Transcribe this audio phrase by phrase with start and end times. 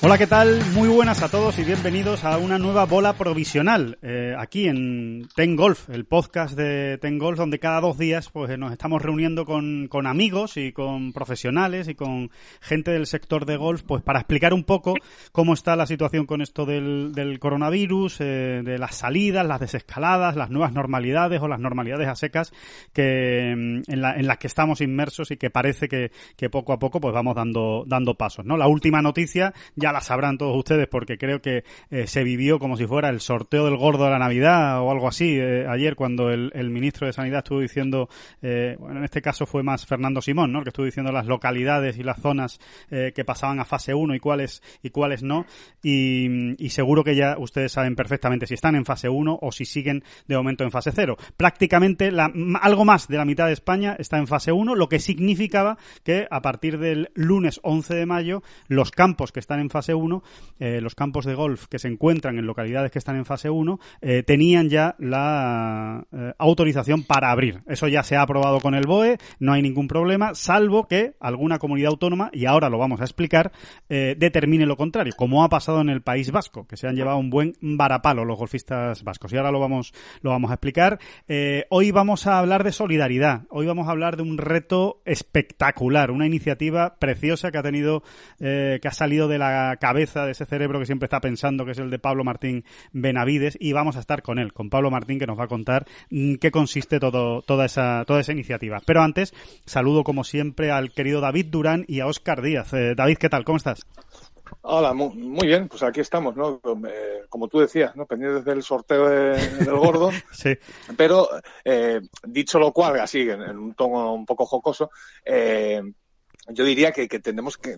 [0.00, 0.64] Hola, ¿qué tal?
[0.74, 5.56] Muy buenas a todos y bienvenidos a una nueva bola provisional eh, aquí en Ten
[5.56, 9.88] Golf, el podcast de Ten Golf, donde cada dos días pues nos estamos reuniendo con,
[9.88, 12.30] con amigos y con profesionales y con
[12.60, 14.94] gente del sector de golf pues para explicar un poco
[15.32, 20.36] cómo está la situación con esto del, del coronavirus, eh, de las salidas, las desescaladas,
[20.36, 22.52] las nuevas normalidades o las normalidades a secas
[22.92, 26.72] que mm, en, la, en las que estamos inmersos y que parece que, que poco
[26.72, 28.56] a poco pues vamos dando, dando pasos, ¿no?
[28.56, 32.76] La última noticia ya la sabrán todos ustedes porque creo que eh, se vivió como
[32.76, 36.30] si fuera el sorteo del gordo de la Navidad o algo así eh, ayer cuando
[36.30, 38.08] el, ministro de Sanidad estuvo diciendo,
[38.42, 40.62] eh, bueno, en este caso fue más Fernando Simón, ¿no?
[40.62, 44.62] Que estuvo diciendo las localidades y las zonas que pasaban a fase 1 y cuáles
[44.82, 45.46] y cuáles no.
[45.82, 49.64] Y, y, seguro que ya ustedes saben perfectamente si están en fase 1 o si
[49.64, 51.16] siguen de momento en fase 0.
[51.36, 55.00] Prácticamente la, algo más de la mitad de España está en fase 1, lo que
[55.00, 59.77] significaba que a partir del lunes 11 de mayo los campos que están en fase
[59.86, 60.22] 1,
[60.58, 63.78] eh, los campos de golf que se encuentran en localidades que están en fase 1,
[64.00, 67.62] eh, tenían ya la eh, autorización para abrir.
[67.66, 71.58] Eso ya se ha aprobado con el BOE, no hay ningún problema, salvo que alguna
[71.58, 73.52] comunidad autónoma, y ahora lo vamos a explicar,
[73.88, 77.30] determine lo contrario, como ha pasado en el País Vasco, que se han llevado un
[77.30, 79.32] buen varapalo los golfistas vascos.
[79.32, 79.92] Y ahora lo vamos,
[80.22, 80.98] lo vamos a explicar.
[81.70, 86.26] hoy vamos a hablar de solidaridad, hoy vamos a hablar de un reto espectacular, una
[86.26, 88.02] iniciativa preciosa que ha tenido,
[88.38, 91.78] que ha salido de la cabeza de ese cerebro que siempre está pensando, que es
[91.78, 95.26] el de Pablo Martín Benavides, y vamos a estar con él, con Pablo Martín, que
[95.26, 98.80] nos va a contar mm, qué consiste todo, toda, esa, toda esa iniciativa.
[98.84, 99.34] Pero antes,
[99.64, 102.72] saludo como siempre al querido David Durán y a Óscar Díaz.
[102.72, 103.44] Eh, David, ¿qué tal?
[103.44, 103.86] ¿Cómo estás?
[104.62, 106.60] Hola, muy, bien, pues aquí estamos, ¿no?
[106.88, 108.06] Eh, como tú decías, ¿no?
[108.06, 110.10] Pendientes del sorteo del gordo.
[110.32, 110.56] sí.
[110.96, 111.28] Pero,
[111.64, 114.90] eh, dicho lo cual, así, en, un tono un poco jocoso,
[115.26, 117.76] yo diría que, que tenemos que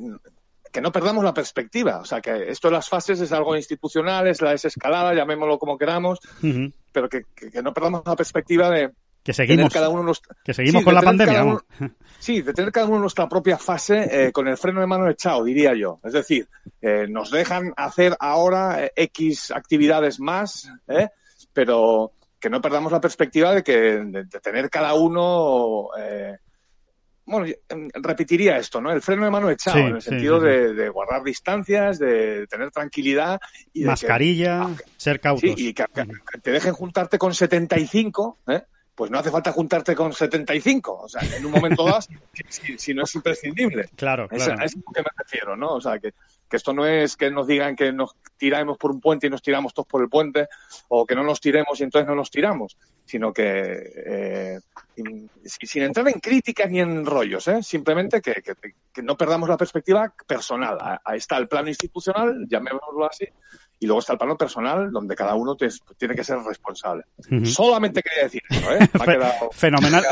[0.71, 1.99] que no perdamos la perspectiva.
[1.99, 5.77] O sea, que esto de las fases es algo institucional, es la desescalada, llamémoslo como
[5.77, 6.21] queramos,
[6.93, 7.25] pero que,
[7.63, 8.91] no perdamos la perspectiva de
[9.23, 11.59] que seguimos, cada uno que seguimos con la pandemia.
[12.19, 15.45] sí, de tener cada uno nuestra propia fase eh, con el freno de mano echado,
[15.45, 16.01] diría yo.
[16.03, 16.49] Es decir,
[16.81, 20.73] eh, nos dejan hacer ahora eh, X actividades más,
[21.53, 25.91] pero que no perdamos la perspectiva de que de, tener cada uno
[27.31, 28.93] bueno, em, repetiría esto, ¿no?
[28.93, 33.41] El freno de mano echado, en el sentido de, guardar distancias, de tener tranquilidad.
[33.73, 35.51] y Mascarilla, ser cautos.
[35.57, 35.85] y que,
[36.43, 38.63] te dejen juntarte con 75, ¿eh?
[39.01, 40.93] pues no hace falta juntarte con 75.
[41.05, 42.01] O sea, en un momento dado,
[42.77, 43.89] si, no es imprescindible.
[43.97, 44.63] Claro, claro.
[44.63, 45.69] Es, a lo que me refiero, ¿no?
[45.69, 46.13] O sea, que,
[46.51, 49.41] que esto no es que nos digan que nos tiramos por un puente y nos
[49.41, 50.49] tiramos todos por el puente,
[50.89, 52.77] o que no nos tiremos y entonces no nos tiramos,
[53.11, 54.61] sino que eh,
[55.43, 57.61] sin entrar en críticas ni en rollos, ¿eh?
[57.61, 58.35] simplemente que,
[58.93, 60.79] que, no perdamos la perspectiva personal.
[61.05, 63.27] Ahí está el plano institucional, llamémoslo así,
[63.81, 67.05] y luego está el plano personal, donde cada uno tiene que ser responsable.
[67.45, 68.79] Solamente quería decir eso, ¿eh?
[69.01, 70.05] Ha quedado, Fenomenal.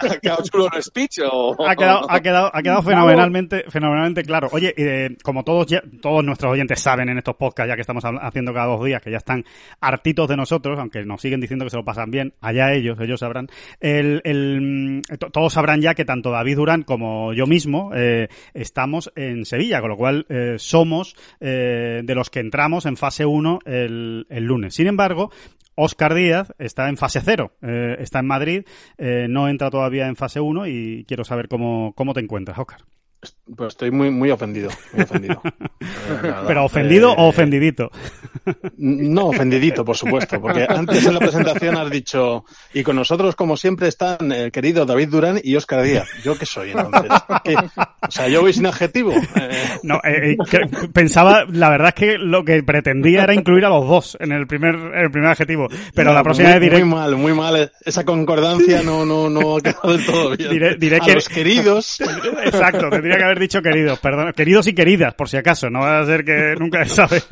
[0.00, 1.20] ¿Ha quedado, chulo el speech?
[1.30, 4.48] O, ha, quedado, ha, quedado, ha quedado fenomenalmente, fenomenalmente claro.
[4.50, 5.68] Oye, eh, como todos,
[6.02, 9.12] todos nuestros oyentes saben en estos podcasts, ya que estamos haciendo cada dos días, que
[9.12, 9.44] ya están
[9.80, 13.20] hartitos de nosotros, aunque nos siguen diciendo que se lo pasan bien, allá ellos, ellos
[13.20, 13.46] sabrán.
[13.78, 15.02] El, el,
[15.32, 19.90] todos sabrán ya que tanto David Durán como yo mismo eh, estamos en Sevilla, con
[19.90, 24.74] lo cual eh, somos eh, de los que entramos en fase 1 el, el lunes.
[24.74, 25.30] Sin embargo,
[25.76, 28.64] Oscar Díaz está en fase 0, eh, está en Madrid,
[28.96, 32.80] eh, no entra todavía en fase 1 y quiero saber cómo, cómo te encuentras, Oscar.
[33.56, 35.40] Pues estoy muy, muy ofendido, muy ofendido.
[36.46, 37.90] ¿Pero ofendido o ofendidito?
[38.76, 43.56] No, ofendidito, por supuesto, porque antes en la presentación has dicho, y con nosotros, como
[43.56, 46.08] siempre, están el querido David Durán y Óscar Díaz.
[46.24, 47.10] ¿Yo qué soy entonces?
[48.06, 49.14] O sea, yo voy sin adjetivo.
[49.82, 50.36] No, eh,
[50.92, 54.46] pensaba, la verdad es que lo que pretendía era incluir a los dos en el
[54.46, 55.68] primer, en el primer adjetivo.
[55.94, 56.84] Pero la próxima vez diré.
[56.84, 57.72] Muy mal, muy mal.
[57.84, 60.50] Esa concordancia no, no, no ha quedado del todo bien.
[60.50, 61.14] Diré, diré a que.
[61.14, 61.98] los queridos.
[62.44, 64.32] Exacto, tendría que haber dicho queridos, perdón.
[64.34, 65.70] Queridos y queridas, por si acaso.
[65.70, 67.22] No va a ser que nunca se sabe.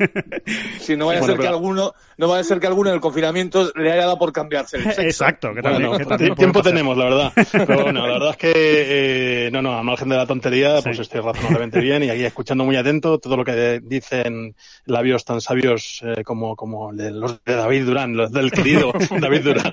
[0.79, 3.01] Si no vaya a ser que alguno, no vaya a ser que alguno en el
[3.01, 5.01] confinamiento le haya dado por cambiarse el sexo.
[5.01, 7.33] Exacto, que también, Bueno, que también tiempo tenemos, la verdad.
[7.51, 10.95] Pero bueno, la verdad es que, eh, no, no, a margen de la tontería, pues
[10.97, 11.01] Sí.
[11.03, 14.55] estoy razonablemente bien y aquí escuchando muy atento todo lo que dicen
[14.85, 19.71] labios tan sabios eh, como, como los de David Durán, los del querido David Durán.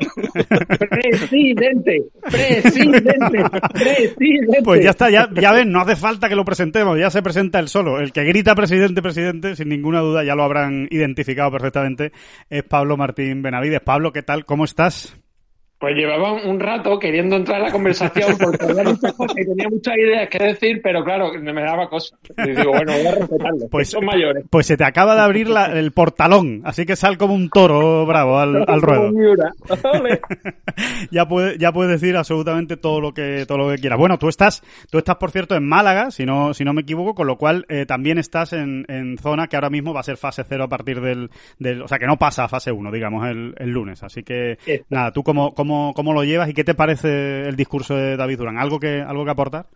[0.91, 4.63] Presidente, presidente, presidente.
[4.65, 7.59] Pues ya está, ya, ya ven, no hace falta que lo presentemos, ya se presenta
[7.59, 8.01] él solo.
[8.01, 12.13] El que grita presidente, presidente, sin ninguna duda, ya lo habrán identificado perfectamente,
[12.51, 13.81] es Pablo Martín Benavides.
[13.81, 14.45] Pablo, ¿qué tal?
[14.45, 15.22] ¿Cómo estás?
[15.83, 19.69] Pues llevaba un rato queriendo entrar en la conversación porque había muchas cosas y tenía
[19.69, 22.17] muchas ideas que decir, pero claro, me daba cosas.
[22.39, 23.69] Y digo, bueno, voy a respetarlo.
[23.69, 24.45] Pues- son mayores.
[24.49, 28.07] Pues se te acaba de abrir la- el portalón, así que sal como un toro
[28.07, 29.11] bravo al, al ruedo.
[29.11, 30.05] Como
[31.11, 33.99] ya puedes ya puedes decir absolutamente todo lo que todo lo que quieras.
[33.99, 37.15] Bueno, tú estás tú estás por cierto en Málaga, si no si no me equivoco,
[37.15, 40.17] con lo cual eh, también estás en, en zona que ahora mismo va a ser
[40.17, 43.27] fase cero a partir del, del o sea que no pasa a fase 1, digamos
[43.29, 44.03] el, el lunes.
[44.03, 44.59] Así que
[44.89, 48.39] nada, tú cómo, cómo cómo lo llevas y qué te parece el discurso de David
[48.39, 49.67] Durán, algo que algo que aportar.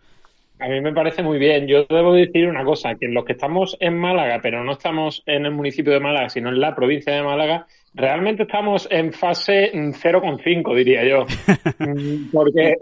[0.59, 1.67] A mí me parece muy bien.
[1.67, 5.45] Yo debo decir una cosa, que los que estamos en Málaga, pero no estamos en
[5.45, 9.91] el municipio de Málaga, sino en la provincia de Málaga, realmente estamos en fase mm,
[9.91, 11.25] 0,5, diría yo.
[11.79, 12.75] Mm, Porque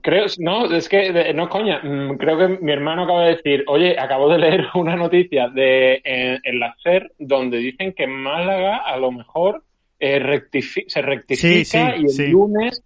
[0.00, 1.80] creo, no, es que no es coña.
[1.82, 6.00] Mm, Creo que mi hermano acaba de decir, oye, acabo de leer una noticia de
[6.02, 9.62] en, en la SER donde dicen que en Málaga a lo mejor
[9.98, 12.26] eh, rectifi- se rectifica Sí, sí, y el sí.
[12.28, 12.82] lunes.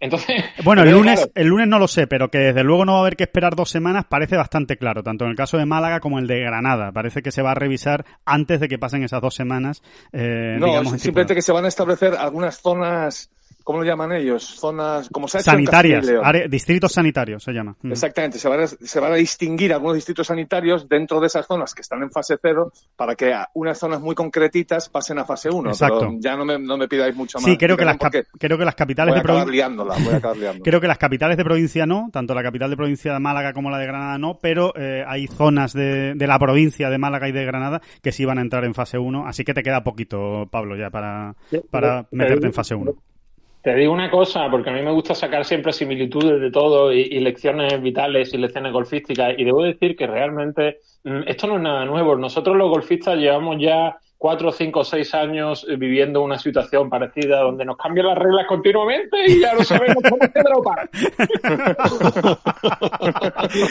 [0.00, 2.92] Entonces, Bueno, el lunes, claro, el lunes no lo sé, pero que desde luego no
[2.92, 5.66] va a haber que esperar dos semanas parece bastante claro, tanto en el caso de
[5.66, 6.92] Málaga como el de Granada.
[6.92, 9.82] Parece que se va a revisar antes de que pasen esas dos semanas.
[10.12, 13.28] Eh, No, digamos, simplemente que se van a establecer algunas zonas,
[13.68, 14.42] ¿cómo lo llaman ellos?
[14.58, 16.26] Zonas, como se ha hecho en sanitarias, Castilla y León.
[16.26, 17.76] área- distritos sanitarios se llama.
[17.82, 17.92] Mm.
[17.92, 21.74] Exactamente, se van, a, se van a distinguir algunos distritos sanitarios dentro de esas zonas
[21.74, 25.50] que están en fase cero para que a unas zonas muy concretitas pasen a fase
[25.50, 25.68] uno.
[25.68, 25.98] Exacto.
[25.98, 27.44] Pero ya no me, no me pidáis mucho más.
[27.44, 27.98] Sí, creo que, las,
[28.38, 29.52] creo que las capitales voy a de provincia.
[29.52, 30.64] liándola, voy a acabar liándola.
[30.64, 33.68] Creo que las capitales de provincia no, tanto la capital de provincia de Málaga como
[33.68, 37.32] la de Granada no, pero eh, hay zonas de, de la provincia de Málaga y
[37.32, 40.48] de Granada que sí van a entrar en fase 1, así que te queda poquito,
[40.50, 41.34] Pablo, ya para,
[41.70, 42.92] para Te meterte en fase 1.
[43.68, 47.00] Te digo una cosa, porque a mí me gusta sacar siempre similitudes de todo y,
[47.02, 49.34] y lecciones vitales y lecciones golfísticas.
[49.36, 52.16] Y debo decir que realmente mm, esto no es nada nuevo.
[52.16, 57.64] Nosotros los golfistas llevamos ya cuatro, cinco, seis años eh, viviendo una situación parecida donde
[57.64, 60.88] nos cambian las reglas continuamente y ya no sabemos cómo se dropa.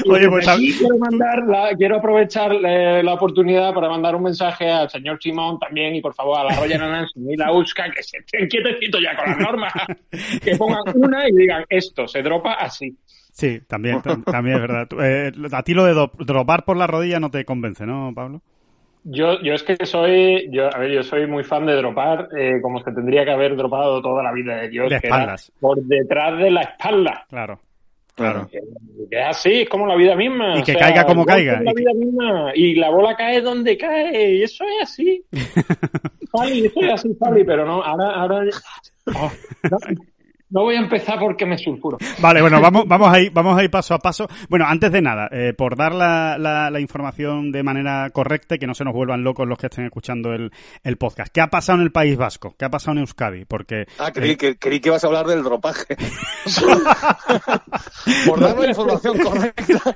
[0.09, 4.69] Oye, pues, Aquí quiero mandar la- quiero aprovechar eh, la oportunidad para mandar un mensaje
[4.71, 8.03] al señor Simón también y por favor a la Royal Nancy y la USCA que
[8.03, 9.73] se estén quietecitos ya con las normas,
[10.43, 12.95] que pongan una y digan esto, se dropa así.
[13.31, 14.87] Sí, también, tam- también es verdad.
[14.99, 18.41] Eh, a ti lo de dropar por la rodilla no te convence, ¿no, Pablo?
[19.09, 22.59] Yo, yo es que soy, yo, a ver, yo soy muy fan de dropar, eh,
[22.61, 25.51] como se tendría que haber dropado toda la vida de Dios, De que era espaldas.
[25.61, 27.25] por detrás de la espalda.
[27.29, 27.59] Claro.
[28.15, 28.47] Claro.
[28.51, 28.59] Que,
[29.09, 30.57] que es así, es como la vida misma.
[30.57, 31.59] Y o que sea, caiga como caiga.
[31.59, 32.51] es la vida misma.
[32.55, 34.33] Y la bola cae donde cae.
[34.33, 35.23] Y eso es así.
[36.31, 38.43] Fali, eso es así, Fali, pero no, ahora, ahora.
[39.15, 39.31] Oh,
[39.71, 39.77] no,
[40.49, 41.97] no voy a empezar porque me sulfuro.
[42.19, 44.27] Vale, bueno, vamos, vamos a ir, vamos a ir paso a paso.
[44.49, 48.59] Bueno, antes de nada, eh, por dar la, la, la información de manera correcta y
[48.59, 50.51] que no se nos vuelvan locos los que estén escuchando el,
[50.83, 51.31] el podcast.
[51.33, 52.55] ¿Qué ha pasado en el País Vasco?
[52.57, 53.45] ¿Qué ha pasado en Euskadi?
[53.45, 55.95] Porque Ah, creí, que, creí que ibas a hablar del dropaje.
[58.25, 59.63] Por darme la información correcta.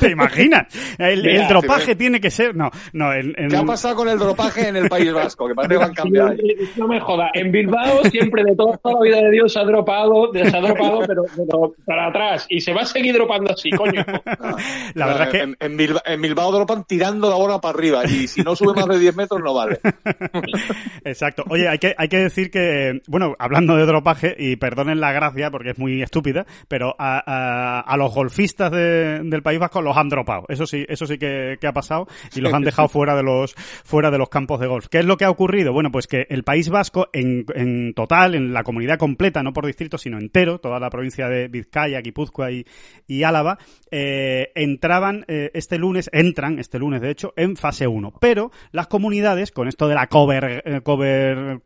[0.00, 0.66] ¿Te imaginas?
[0.98, 2.54] El, el Mira, dropaje sí, tiene que ser.
[2.56, 3.12] No, no.
[3.12, 5.46] En, en- ¿Qué ha pasado con el dropaje en el País Vasco?
[5.48, 6.30] Que parece que van a cambiar.
[6.30, 6.56] ahí.
[6.76, 7.30] No me jodas.
[7.34, 11.22] En Bilbao siempre de toda, la vida de Dios ha dropado, se ha dropado, pero,
[11.36, 12.46] pero para atrás.
[12.48, 14.04] Y se va a seguir dropando así, coño.
[14.94, 18.04] La verdad es que en, en Bilbao, en Bilbao dropan tirando la bola para arriba
[18.04, 19.78] y si no sube más de 10 metros no vale.
[21.04, 21.44] Exacto.
[21.48, 25.50] Oye, hay que, hay que decir que, bueno, hablando de dropaje, y perdonen la gracia
[25.50, 29.96] porque es muy estúpida, pero a, a- a los golfistas de- del País Vasco los
[29.96, 30.44] han dropado.
[30.48, 33.54] Eso sí, eso sí que, que ha pasado y los han dejado fuera de los,
[33.84, 34.86] fuera de los campos de golf.
[34.88, 35.72] ¿Qué es lo que ha ocurrido?
[35.72, 39.66] Bueno, pues que el País Vasco en, en total, en la comunidad completa, no por
[39.66, 43.58] distrito, sino entero, toda la provincia de Vizcaya, Guipúzcoa y, Álava,
[43.90, 48.12] eh, entraban eh, este lunes, entran este lunes de hecho, en fase 1.
[48.20, 51.60] Pero las comunidades, con esto de la cover, eh, cover,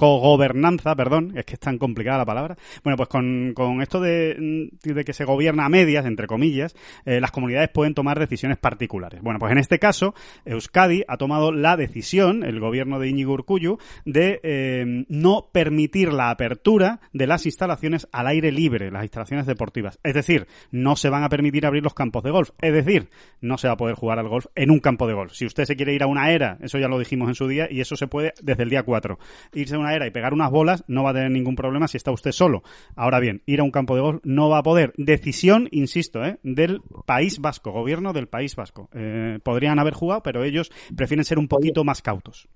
[0.97, 5.05] perdón, es que es tan complicada la palabra, bueno, pues con, con esto de, de
[5.05, 9.21] que se gobierna a medias, entre comillas, las comunidades pueden tomar decisiones particulares.
[9.23, 13.79] Bueno, pues en este caso, Euskadi ha tomado la decisión, el gobierno de Íñigo Urcullu,
[14.05, 17.72] de no permitir la apertura de las instalaciones
[18.13, 19.99] al aire libre, las instalaciones deportivas.
[20.03, 22.51] Es decir, no se van a permitir abrir los campos de golf.
[22.61, 23.09] Es decir,
[23.41, 25.33] no se va a poder jugar al golf en un campo de golf.
[25.33, 27.69] Si usted se quiere ir a una era, eso ya lo dijimos en su día,
[27.71, 29.19] y eso se puede desde el día 4.
[29.55, 31.97] Irse a una era y pegar unas bolas no va a tener ningún problema si
[31.97, 32.63] está usted solo.
[32.97, 34.93] Ahora bien, ir a un campo de golf no va a poder.
[34.97, 36.39] Decisión, insisto, ¿eh?
[36.43, 38.89] del País Vasco, gobierno del País Vasco.
[38.93, 42.49] Eh, podrían haber jugado, pero ellos prefieren ser un poquito más cautos.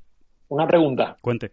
[0.49, 1.17] Una pregunta.
[1.21, 1.53] Cuente.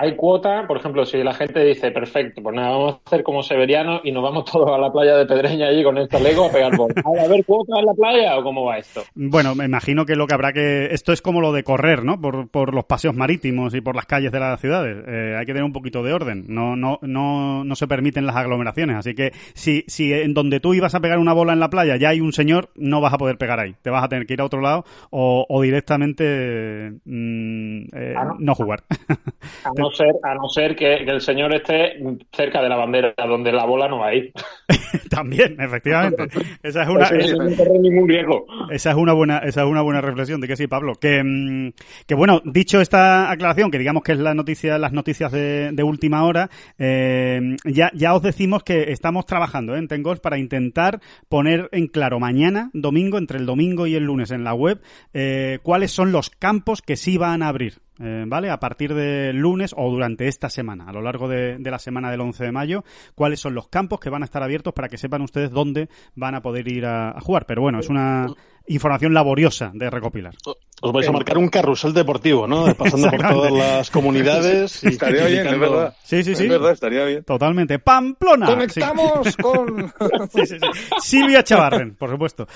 [0.00, 3.42] Hay cuota, por ejemplo, si la gente dice, perfecto, pues nada, vamos a hacer como
[3.42, 6.52] severiano y nos vamos todos a la playa de Pedreña allí con el talego a
[6.52, 6.94] pegar bola.
[7.04, 9.02] ¿Va a haber cuota en la playa o cómo va esto?
[9.16, 10.86] Bueno, me imagino que lo que habrá que...
[10.92, 12.20] Esto es como lo de correr, ¿no?
[12.20, 15.04] Por, por los paseos marítimos y por las calles de las ciudades.
[15.08, 16.44] Eh, hay que tener un poquito de orden.
[16.48, 18.96] No, no, no, no se permiten las aglomeraciones.
[18.96, 21.96] Así que si, si en donde tú ibas a pegar una bola en la playa
[21.96, 23.74] ya hay un señor, no vas a poder pegar ahí.
[23.82, 28.24] Te vas a tener que ir a otro lado o, o directamente mm, eh, Ah,
[28.24, 28.36] no.
[28.38, 28.84] no jugar.
[29.64, 31.94] A no ser, a no ser que, que el señor esté
[32.32, 34.32] cerca de la bandera, donde la bola no va a ir.
[35.10, 36.28] También, efectivamente.
[36.62, 38.46] Esa es una, Eso es- no corre ningún riesgo.
[38.70, 40.94] Esa es una buena, esa es una buena reflexión de que sí, Pablo.
[40.94, 41.72] Que, mm,
[42.06, 45.82] que bueno, dicho esta aclaración, que digamos que es la noticia, las noticias de, de
[45.82, 51.00] última hora, eh, ya, ya os decimos que estamos trabajando ¿eh, en Tengos para intentar
[51.28, 54.80] poner en claro mañana, domingo, entre el domingo y el lunes en la web,
[55.14, 57.74] eh, cuáles son los campos que sí van a abrir.
[58.00, 58.50] Eh, ¿Vale?
[58.50, 62.10] A partir del lunes o durante esta semana, a lo largo de, de la semana
[62.10, 64.98] del 11 de mayo, cuáles son los campos que van a estar abiertos para que
[64.98, 67.46] sepan ustedes dónde van a poder ir a jugar.
[67.46, 68.26] Pero bueno, es una
[68.68, 70.34] información laboriosa de recopilar.
[70.80, 72.72] Os vais a marcar un carrusel deportivo, ¿no?
[72.76, 74.84] Pasando por todas las comunidades.
[74.84, 75.96] y Estaría bien, es verdad.
[76.04, 76.44] Sí, sí, sí.
[76.44, 77.24] Es verdad, estaría bien.
[77.24, 77.78] Totalmente.
[77.80, 78.46] ¡Pamplona!
[78.46, 78.52] Sí.
[78.52, 79.92] Conectamos con...
[80.30, 80.66] Sí, sí, sí.
[81.00, 82.46] Silvia Chavarren, por supuesto.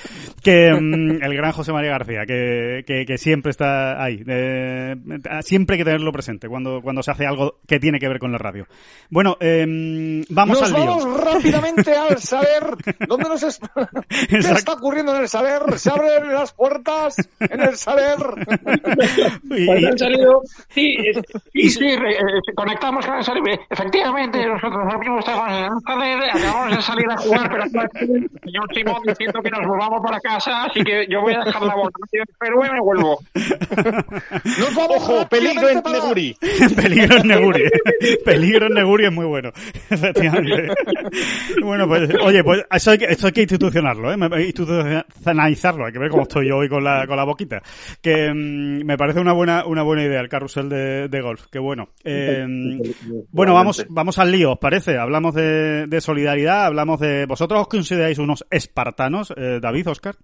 [0.43, 4.23] Que mm, el gran José María García, que, que, que siempre está ahí.
[4.27, 4.95] Eh,
[5.43, 8.31] siempre hay que tenerlo presente cuando, cuando se hace algo que tiene que ver con
[8.31, 8.67] la radio.
[9.11, 9.65] Bueno, eh,
[10.29, 10.87] vamos Nos al lío.
[10.97, 12.77] vamos rápidamente al saber.
[13.09, 13.61] ¿Dónde nos es...
[14.29, 15.79] ¿Qué está ocurriendo en el saber?
[15.79, 18.17] ¿Se abren las puertas en el saber?
[19.53, 20.41] Y- Pues y- han salido,
[20.71, 20.97] sí,
[21.53, 23.43] sí, sí, re- eh, conectamos con el salir.
[23.71, 24.83] Efectivamente, nosotros
[25.21, 29.51] estamos en el salir, acabamos de salir a jugar, pero el señor Simón diciendo que
[29.51, 32.71] nos volvamos para casa, así que yo voy a dejar la bola en Perú y
[32.73, 33.19] me vuelvo.
[34.59, 35.29] Nos vamos ¡Ojo!
[35.29, 36.37] ¡Peligro en para- Neguri!
[36.77, 37.65] Peligro en Neguri.
[38.25, 39.51] Peligro en Neguri es muy bueno.
[39.91, 40.69] Efectivamente.
[41.63, 44.45] Bueno, pues, oye, pues eso hay que, esto hay que institucionarlo, ¿eh?
[44.47, 45.87] Institucionalizarlo.
[45.93, 47.63] Que ver cómo estoy yo hoy con la, con la boquita.
[48.01, 51.47] Que mm, me parece una buena, una buena idea el carrusel de, de golf.
[51.51, 51.91] Qué bueno.
[52.05, 52.47] Eh,
[53.31, 54.99] bueno, vamos, vamos al lío, ¿os parece?
[54.99, 57.27] Hablamos de, de solidaridad, hablamos de...
[57.27, 60.17] ¿Vosotros os consideráis unos espartanos, eh, David, Oscar?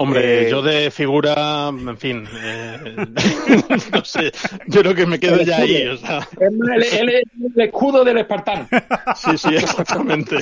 [0.00, 2.78] Hombre, Eh, yo de figura, en fin, eh,
[3.92, 4.30] no sé,
[4.68, 8.68] yo creo que me quedo ya ahí, o sea, El, el- el escudo del espartano.
[9.16, 10.36] sí, sí, exactamente.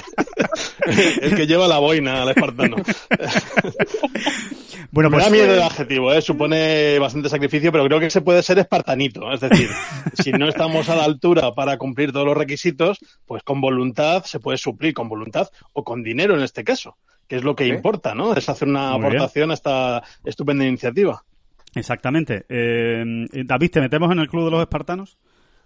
[1.22, 2.76] El que lleva la boina al espartano.
[4.92, 5.24] Bueno, Me pues...
[5.26, 6.22] da miedo el adjetivo, ¿eh?
[6.22, 9.30] supone bastante sacrificio, pero creo que se puede ser espartanito.
[9.32, 9.68] Es decir,
[10.22, 14.38] si no estamos a la altura para cumplir todos los requisitos, pues con voluntad se
[14.40, 16.96] puede suplir, con voluntad o con dinero en este caso,
[17.28, 17.70] que es lo que Sí.
[17.70, 18.34] importa, ¿no?
[18.34, 19.16] Es hacer una Muy bien.
[19.16, 21.22] aportación a esta estupenda iniciativa.
[21.74, 22.44] Exactamente.
[22.48, 23.04] Eh,
[23.44, 25.18] David, ¿te metemos en el club de los espartanos?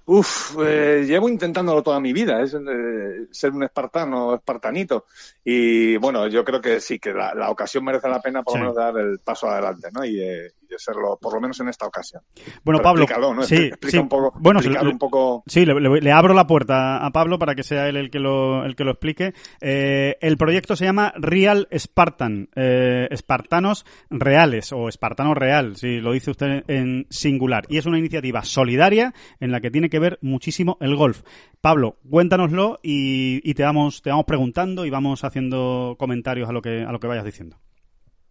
[0.06, 5.04] Uf, eh, llevo intentándolo toda mi vida, es eh, ser un espartano, espartanito.
[5.44, 8.58] Y bueno, yo creo que sí, que la, la ocasión merece la pena por Sí.
[8.58, 10.04] lo menos dar el paso adelante, ¿no?
[10.04, 10.50] Y, eh,
[10.80, 12.22] serlo, por lo menos en esta ocasión.
[12.64, 13.42] Bueno, Pero Pablo, explícalo, ¿no?
[13.44, 13.98] sí, Explica sí.
[13.98, 15.42] un poco, bueno, le, un poco...
[15.46, 18.18] sí, le, le- le abro la puerta a Pablo para que sea él el que
[18.18, 19.34] lo, el que lo explique.
[19.60, 26.12] Eh, el proyecto se llama Real Spartan, eh, espartanos reales o espartano real, si lo
[26.12, 27.64] dice usted en singular.
[27.68, 31.22] Y es una iniciativa solidaria en la que tiene que ver muchísimo el golf.
[31.60, 36.62] Pablo, cuéntanoslo y, y te vamos, te vamos preguntando y vamos haciendo comentarios a lo
[36.62, 37.56] que, a lo que vayas diciendo.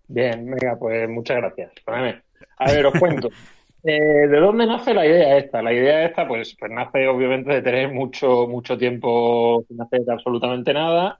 [0.07, 1.71] Bien, venga, pues muchas gracias.
[1.85, 2.23] Poneme.
[2.59, 3.29] A ver, os cuento.
[3.81, 5.61] Eh, ¿De dónde nace la idea esta?
[5.61, 10.73] La idea esta, pues, pues nace obviamente de tener mucho, mucho tiempo sin hacer absolutamente
[10.73, 11.17] nada.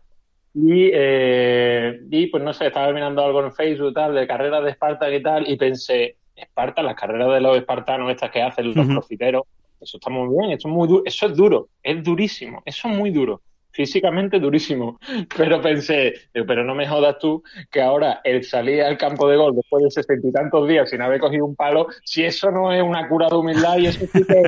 [0.54, 4.72] Y, eh, y pues no sé, estaba mirando algo en Facebook tal, de carreras de
[4.72, 8.88] Esparta y tal, y pensé, Esparta, las carreras de los espartanos estas que hacen los
[8.88, 9.44] profiteros,
[9.80, 12.98] eso está muy bien, eso es muy duro, eso es duro, es durísimo, eso es
[12.98, 13.42] muy duro
[13.80, 15.00] físicamente durísimo.
[15.38, 19.56] Pero pensé, pero no me jodas tú que ahora el salir al campo de gol
[19.56, 22.84] después de sesenta y tantos días sin haber cogido un palo, si eso no es
[22.84, 24.44] una cura de humildad y eso sí que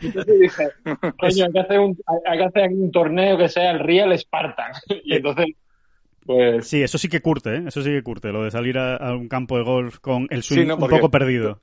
[0.00, 0.68] entonces dije,
[1.20, 4.72] coño, hay que hacer un, hay que hacer un torneo que sea el Real Spartan.
[5.04, 5.46] Y entonces
[6.26, 6.66] pues...
[6.66, 7.64] Sí, eso sí que curte, ¿eh?
[7.68, 10.70] eso sí que curte, lo de salir a, un campo de golf con el swing
[10.70, 11.60] un poco perdido.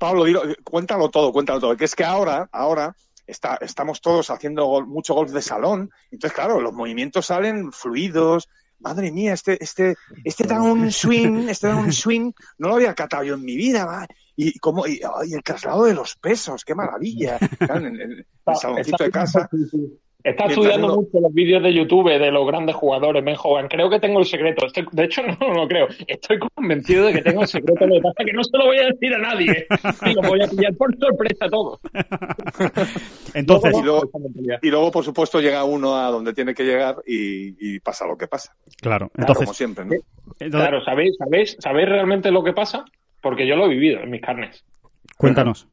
[0.00, 0.24] Pablo,
[0.64, 1.76] cuéntalo todo, cuéntalo todo.
[1.76, 2.94] Que es que ahora, ahora
[3.26, 5.90] está, estamos todos haciendo mucho golf de salón.
[6.10, 8.48] Entonces, claro, los movimientos salen fluidos.
[8.78, 13.34] Madre mía, este, este, este un swing, este un swing, no lo había catado yo
[13.34, 15.00] en mi vida, Y, como, y,
[15.30, 17.38] el traslado de los pesos, qué maravilla.
[17.60, 18.26] en, el
[18.60, 19.48] saloncito de casa.
[20.24, 23.68] Está estudiando mucho los vídeos de YouTube de los grandes jugadores, Ben Hogan.
[23.68, 24.66] Creo que tengo el secreto.
[24.92, 25.88] de hecho, no, lo creo.
[26.06, 27.86] Estoy convencido de que tengo el secreto.
[27.86, 29.66] Lo que pasa es que no se lo voy a decir a nadie.
[30.06, 31.80] Y lo voy a pillar por sorpresa todo.
[33.34, 33.74] Entonces,
[34.62, 38.28] y, luego, por supuesto, llega uno a donde tiene que llegar y, pasa lo que
[38.28, 38.54] pasa.
[38.80, 39.44] Claro, entonces.
[39.44, 39.92] como siempre, ¿no?
[40.50, 42.84] Claro, ¿sabéis, sabéis, ¿sabéis realmente lo que pasa?
[43.20, 44.64] Porque yo lo he vivido en mis carnes.
[45.16, 45.66] Cuéntanos.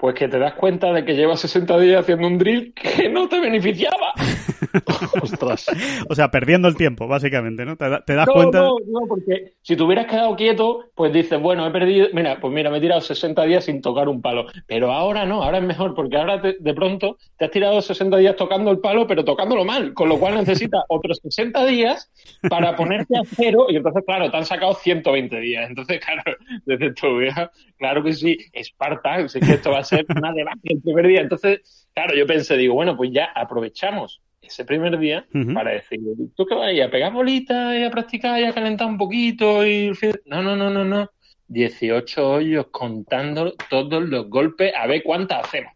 [0.00, 3.28] Pues que te das cuenta de que llevas 60 días haciendo un drill que no
[3.28, 4.14] te beneficiaba.
[5.22, 5.66] Ostras.
[6.08, 7.76] O sea, perdiendo el tiempo, básicamente, ¿no?
[7.76, 8.60] Te, das cuenta.
[8.60, 12.08] No, no, porque si te hubieras quedado quieto, pues dices, bueno, he perdido.
[12.12, 14.46] Mira, pues mira, me he tirado 60 días sin tocar un palo.
[14.66, 18.36] Pero ahora no, ahora es mejor, porque ahora de pronto te has tirado 60 días
[18.36, 19.94] tocando el palo, pero tocándolo mal.
[19.94, 22.10] Con lo cual necesitas otros 60 días
[22.48, 23.66] para ponerte a cero.
[23.68, 25.68] Y entonces, claro, te han sacado 120 días.
[25.68, 26.22] Entonces, claro,
[26.64, 30.74] desde tu vida, claro que sí, Esparta, sé que esto va a ser una debacle
[30.74, 31.20] el primer día.
[31.20, 36.00] Entonces, claro, yo pensé, digo, bueno, pues ya aprovechamos ese primer día para decir,
[36.36, 39.66] ¿tú qué vas a pegar bolitas y a practicar y a calentar un poquito?
[39.66, 39.92] y
[40.24, 41.10] No, no, no, no, no.
[41.48, 45.72] 18 hoyos contando todos los golpes a ver cuántas hacemos.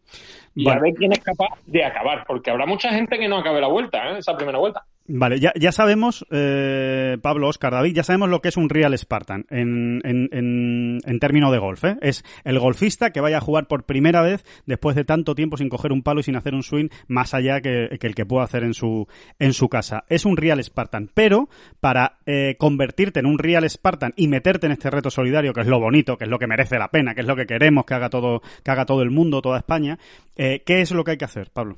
[0.54, 3.60] Y a ver quién es capaz de acabar, porque habrá mucha gente que no acabe
[3.60, 4.18] la vuelta, ¿eh?
[4.18, 4.86] esa primera vuelta.
[5.06, 8.96] Vale, ya, ya sabemos, eh, Pablo, Oscar, David, ya sabemos lo que es un Real
[8.96, 11.84] Spartan en, en, en, en términos de golf.
[11.84, 11.98] ¿eh?
[12.00, 15.68] Es el golfista que vaya a jugar por primera vez después de tanto tiempo sin
[15.68, 18.64] coger un palo y sin hacer un swing más allá que, el que pueda hacer
[18.64, 19.06] en su,
[19.38, 20.04] en su casa.
[20.08, 24.72] Es un Real Spartan, pero para eh, convertirte en un Real Spartan y meterte en
[24.72, 27.20] este reto solidario, que es lo bonito, que es lo que merece la pena, que
[27.20, 29.98] es lo que queremos que haga todo, que haga todo el mundo, toda España,
[30.34, 31.76] eh, ¿qué es lo que hay que hacer, Pablo?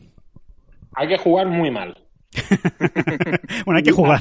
[0.94, 2.05] Hay que jugar muy mal
[3.64, 4.20] bueno, hay que jugar.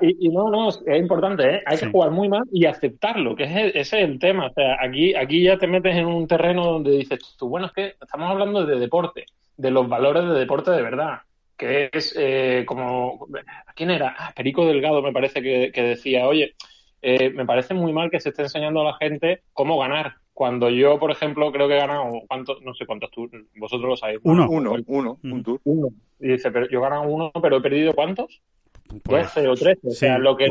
[0.00, 1.62] Y, no, no, es importante, ¿eh?
[1.66, 4.46] hay que jugar muy mal y aceptarlo, que ese es el tema.
[4.46, 7.72] O sea, aquí, aquí ya te metes en un terreno donde dices tú, bueno, es
[7.72, 11.20] que estamos hablando de deporte, de los valores de deporte de verdad,
[11.56, 13.26] que es eh, como,
[13.74, 14.14] ¿quién era?
[14.18, 16.54] Ah, Perico Delgado me parece que, decía, oye,
[17.02, 20.14] eh, me parece muy mal que se esté enseñando a la gente cómo ganar.
[20.40, 22.62] Cuando yo, por ejemplo, creo que he ganado, ¿cuántos?
[22.62, 24.20] No sé cuántos tours, vosotros lo sabéis.
[24.22, 25.60] Uno, uno, uno, un tour.
[25.64, 25.88] Uno.
[26.18, 28.40] Y dice, pero yo he ganado uno, pero he perdido ¿cuántos?
[29.04, 29.88] Pues, 12 o 13.
[29.88, 30.46] o sea, lo que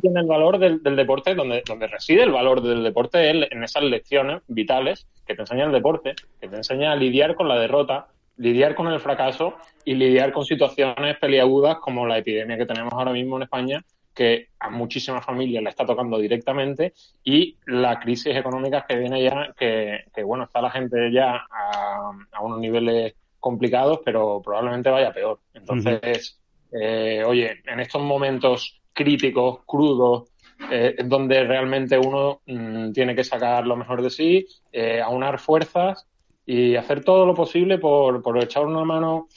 [0.00, 3.82] tiene el valor del, deporte, donde, donde reside el valor del deporte es en esas
[3.82, 8.06] lecciones vitales que te enseña el deporte, que te enseña a lidiar con la derrota,
[8.36, 13.12] lidiar con el fracaso y lidiar con situaciones peliagudas como la epidemia que tenemos ahora
[13.12, 18.86] mismo en España, que a muchísimas familias le está tocando directamente y la crisis económica
[18.88, 24.90] que viene ya, que, bueno, está la gente ya a, unos niveles complicados, pero probablemente
[24.90, 25.40] vaya peor.
[25.52, 26.40] Entonces,
[26.72, 30.30] eh, oye, en estos momentos críticos, crudos,
[30.70, 36.06] eh, donde realmente uno mm, tiene que sacar lo mejor de sí, eh, aunar fuerzas
[36.46, 39.28] y hacer todo lo posible por, por echar una mano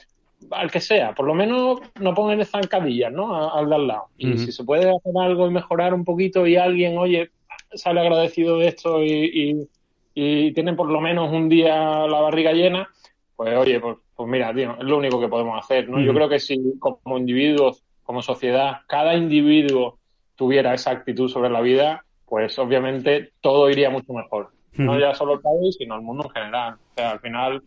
[0.52, 3.52] al que sea, por lo menos no poner zancadillas, ¿no?
[3.52, 4.06] Al de al lado.
[4.18, 7.32] Y si se puede hacer algo y mejorar un poquito y alguien, oye,
[7.74, 9.68] sale agradecido de esto y,
[10.14, 12.90] y, tiene por lo menos un día la barriga llena,
[13.36, 16.00] pues oye, pues, pues mira, tío, es lo único que podemos hacer, ¿no?
[16.00, 20.00] Yo creo que si como individuos, como sociedad, cada individuo
[20.36, 24.52] tuviera esa actitud sobre la vida, pues obviamente todo iría mucho mejor.
[24.74, 26.76] No ya solo el país, sino el mundo en general.
[26.76, 27.64] O sea, al final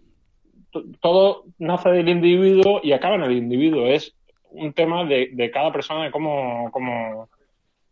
[1.01, 3.87] todo nace del individuo y acaba en el individuo.
[3.87, 4.15] Es
[4.51, 7.29] un tema de, de cada persona, de cómo, cómo,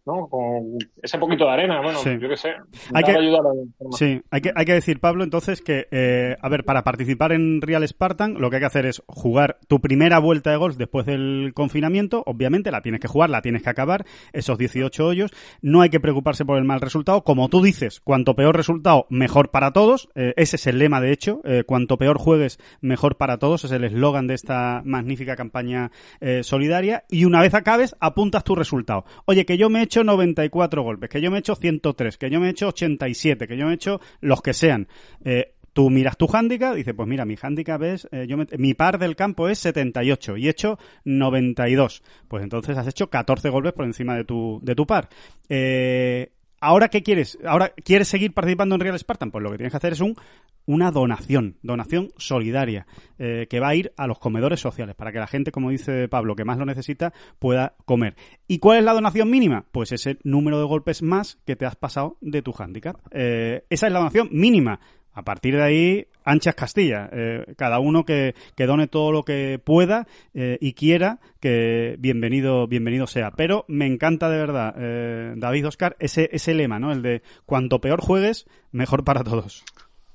[0.09, 0.27] ¿no?
[0.29, 2.49] Con ese poquito de arena, bueno, yo qué sé.
[2.95, 6.49] Hay que, ayudar a sí, hay que, hay que decir, Pablo, entonces que, eh, a
[6.49, 10.19] ver, para participar en Real Spartan, lo que hay que hacer es jugar tu primera
[10.19, 12.23] vuelta de golf después del confinamiento.
[12.27, 15.31] Obviamente la tienes que jugar, la tienes que acabar, esos 18 hoyos.
[15.61, 17.23] No hay que preocuparse por el mal resultado.
[17.23, 20.09] Como tú dices, cuanto peor resultado, mejor para todos.
[20.15, 21.43] Eh, ese es el lema, de hecho.
[21.45, 23.65] Eh, cuanto peor juegues, mejor para todos.
[23.65, 25.91] Es el eslogan de esta magnífica campaña
[26.43, 27.05] solidaria.
[27.11, 29.05] Y una vez acabes, apuntas tu resultado.
[29.27, 32.31] Oye, que yo me he hecho 94 golpes, que yo me he hecho 103, que
[32.31, 34.89] yo me he hecho 87, que yo me he hecho los que sean.
[35.25, 38.99] Eh, tú miras tu handicap, dices, pues mira, mi handicap es, eh, yo mi par
[38.99, 42.03] del campo es 78 y he hecho 92.
[42.27, 45.09] Pues entonces has hecho 14 golpes por encima de tu, de tu par.
[45.49, 47.39] Eh, ¿Ahora qué quieres?
[47.45, 49.31] ¿Ahora quieres seguir participando en Real Spartan?
[49.31, 50.17] Pues lo que tienes que hacer es un,
[50.69, 52.87] una donación, donación solidaria,
[53.19, 56.09] eh, que va a ir a los comedores sociales, para que la gente, como dice
[56.09, 58.17] Pablo, que más lo necesita, pueda comer.
[58.47, 59.65] ¿Y cuál es la donación mínima?
[59.73, 62.97] Pues ese número de golpes más que te has pasado de tu handicap.
[63.13, 64.79] Eh, esa es la donación mínima.
[65.15, 67.09] A partir de ahí, anchas Castilla.
[67.13, 72.69] Eh, cada uno que, que, done todo lo que pueda eh, y quiera, que bienvenido,
[72.69, 73.31] bienvenido sea.
[73.33, 76.93] Pero me encanta de verdad, eh, David Oscar, ese, ese lema, ¿no?
[76.93, 79.65] El de cuanto peor juegues, mejor para todos.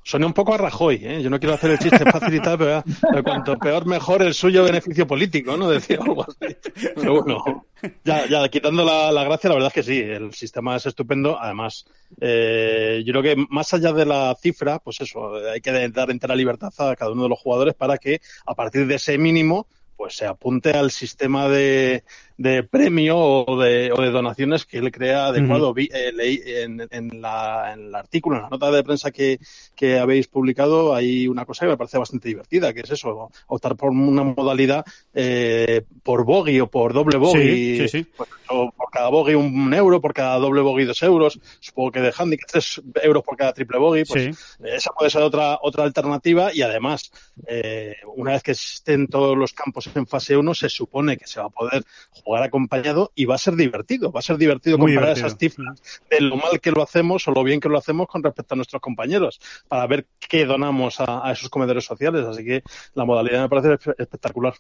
[0.03, 1.21] Suena un poco a Rajoy, ¿eh?
[1.21, 5.55] Yo no quiero hacer el chiste facilitado, pero, cuanto peor, mejor el suyo beneficio político,
[5.55, 5.69] ¿no?
[5.69, 6.55] Decía algo así.
[6.95, 7.65] Pero bueno,
[8.03, 11.39] ya, ya quitando la, la, gracia, la verdad es que sí, el sistema es estupendo.
[11.39, 11.85] Además,
[12.19, 16.35] eh, yo creo que más allá de la cifra, pues eso, hay que dar entera
[16.35, 19.67] libertad a cada uno de los jugadores para que a partir de ese mínimo
[20.03, 22.03] pues se apunte al sistema de,
[22.35, 25.73] de premio o de, o de donaciones que él crea adecuado.
[25.73, 29.39] Vi, eh, leí en, en, la, en el artículo, en la nota de prensa que,
[29.73, 33.77] que habéis publicado, hay una cosa que me parece bastante divertida, que es eso, optar
[33.77, 37.77] por una modalidad eh, por bogey o por doble bogey.
[37.77, 38.11] Sí, sí, sí.
[38.17, 42.01] Pues, o por cada bogey un euro, por cada doble bogey dos euros, supongo que
[42.01, 46.53] de handicap tres euros por cada triple bogey, pues esa puede ser otra, otra alternativa
[46.53, 47.09] y además,
[47.47, 51.39] eh, una vez que estén todos los campos en fase 1, se supone que se
[51.39, 54.12] va a poder jugar acompañado y va a ser divertido.
[54.12, 55.27] Va a ser divertido Muy comparar divertido.
[55.27, 58.23] esas cifras de lo mal que lo hacemos o lo bien que lo hacemos con
[58.23, 62.25] respecto a nuestros compañeros para ver qué donamos a, a esos comedores sociales.
[62.25, 64.53] Así que la modalidad me parece espe- espectacular.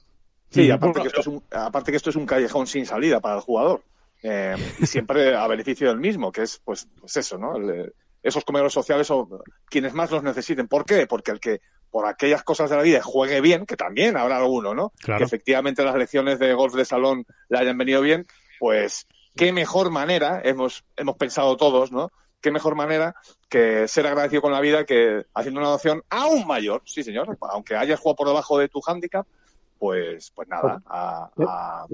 [0.49, 3.35] Sí, aparte que, esto es un, aparte que esto es un callejón sin salida para
[3.35, 3.83] el jugador.
[4.21, 7.57] Eh, y siempre a beneficio del mismo, que es pues, pues eso, ¿no?
[7.57, 9.27] El- esos comedores sociales son
[9.65, 10.69] quienes más los necesiten.
[10.69, 11.07] ¿Por qué?
[11.07, 11.59] Porque el que
[11.93, 14.91] por aquellas cosas de la vida juegue bien, que también habrá alguno, ¿no?
[14.99, 15.19] Claro.
[15.19, 18.25] Que efectivamente las lecciones de golf de salón le hayan venido bien,
[18.59, 22.09] pues qué mejor manera, hemos, hemos pensado todos, ¿no?
[22.41, 23.13] Qué mejor manera
[23.47, 27.75] que ser agradecido con la vida que haciendo una donación aún mayor, sí señor, aunque
[27.75, 29.27] hayas jugado por debajo de tu handicap,
[29.77, 31.85] pues, pues nada, a, a-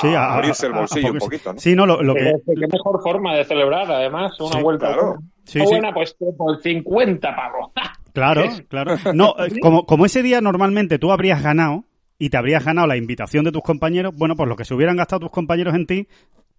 [0.00, 1.58] Sí, a abrirse el bolsillo un poquito, ¿no?
[1.60, 2.32] Sí, no, lo, lo que...
[2.46, 5.16] Qué mejor forma de celebrar, además, una Sí, vuelta claro.
[5.44, 5.64] Sí, sí.
[5.66, 7.70] buena, pues por 50 pavos.
[8.12, 8.96] Claro, claro.
[9.14, 11.84] No, eh, como, como ese día normalmente tú habrías ganado
[12.18, 14.96] y te habrías ganado la invitación de tus compañeros, bueno, pues lo que se hubieran
[14.96, 16.08] gastado tus compañeros en ti,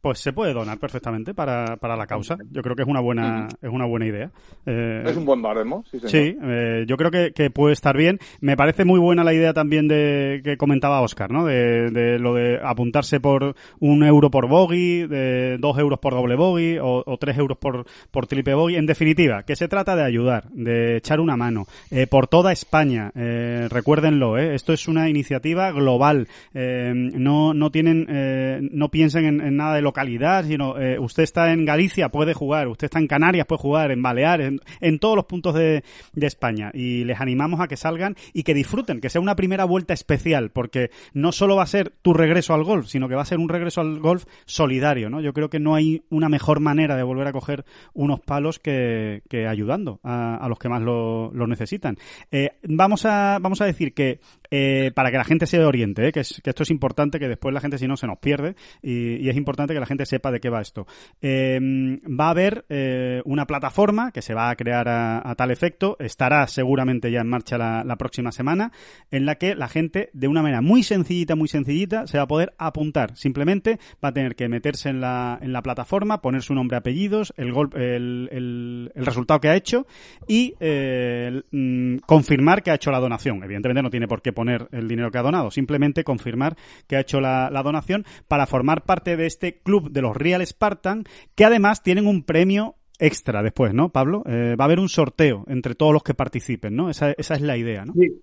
[0.04, 2.38] pues se puede donar perfectamente para, para la causa.
[2.52, 4.32] Yo creo que es una buena, es una buena idea.
[4.66, 6.10] Eh, Es un buen baremo, sí señor.
[6.12, 8.20] Sí, eh, yo creo que, que puede estar bien.
[8.42, 11.46] Me parece muy buena la idea también de que comentaba Oscar, ¿no?
[11.46, 16.36] De, de lo de apuntarse por un euro por bogey, de dos euros por doble
[16.36, 18.76] bogey o, o tres euros por, por triple bogey.
[18.76, 23.10] En definitiva, que se trata de ayudar, de echar una mano eh, por toda España.
[23.16, 24.54] Eh, recuérdenlo, ¿eh?
[24.54, 26.28] Esto es una iniciativa global.
[26.54, 31.54] No, no tienen, eh, no piensen en, en nada de localidad, sino eh, usted está
[31.54, 35.26] en Galicia, puede jugar, usted está en Canarias, puede jugar, en Baleares, en, todos los
[35.26, 35.84] puntos de,
[36.16, 36.72] España.
[36.74, 40.50] Y les animamos a que salgan y que disfruten, que sea una primera vuelta especial,
[40.50, 43.38] porque no solo va a ser tu regreso al golf, sino que va a ser
[43.38, 45.22] un regreso al golf solidario, ¿no?
[45.22, 49.22] Yo creo que no hay una mejor manera de volver a coger unos palos que,
[49.48, 51.98] ayudando a, los que más lo, necesitan.
[52.32, 56.22] Eh, vamos, a, vamos a decir que eh, para que la gente se oriente, que
[56.22, 59.36] esto es importante, que después la gente si no se nos pierde y, y es
[59.36, 60.88] importante que la gente sepa de qué va esto.
[61.22, 61.60] Eh,
[62.08, 66.48] va a haber eh, una plataforma que se va a crear a, tal efecto, estará
[66.48, 68.72] seguramente ya en marcha la, la próxima semana,
[69.12, 72.28] en la que la gente de una manera muy sencillita, muy sencillita, se va a
[72.28, 73.16] poder apuntar.
[73.16, 77.34] Simplemente va a tener que meterse en la, en la plataforma, poner su nombre, apellidos,
[77.38, 79.86] el, gol, el, el, resultado que ha hecho
[80.28, 83.44] y eh, mm, confirmar que ha hecho la donación.
[83.44, 86.56] Evidentemente no tiene por qué poner el dinero que ha donado, simplemente confirmar
[86.88, 90.46] que ha hecho la, la donación para formar parte de este club de los Real
[90.46, 91.04] Spartan,
[91.36, 94.24] que además tienen un premio extra después, ¿no, Pablo?
[94.26, 96.90] Eh, va a haber un sorteo entre todos los que participen, ¿no?
[96.90, 97.94] Esa, esa es la idea, ¿no?
[97.94, 98.22] Sí.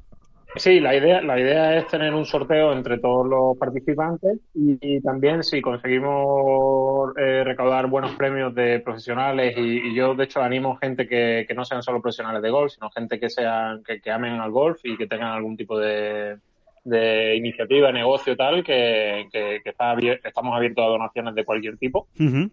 [0.56, 5.44] Sí, la idea, la idea es tener un sorteo entre todos los participantes y, también
[5.44, 11.06] si conseguimos eh, recaudar buenos premios de profesionales y, y yo de hecho animo gente
[11.06, 14.40] que, que no sean solo profesionales de golf, sino gente que sean que, que amen
[14.40, 16.38] al golf y que tengan algún tipo de,
[16.82, 21.76] de iniciativa, negocio tal, que, que, que está abier- estamos abiertos a donaciones de cualquier
[21.76, 22.08] tipo.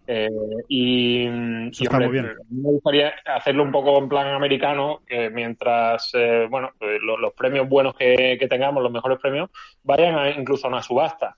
[0.06, 0.28] Eh,
[0.68, 2.26] y, y, hombre, muy bien.
[2.50, 7.16] mí me gustaría hacerlo un poco en plan americano, que mientras, eh, bueno, pues lo-
[7.16, 9.50] los premios buenos que, que tengamos, los mejores premios,
[9.82, 11.36] vayan a- incluso a una subasta.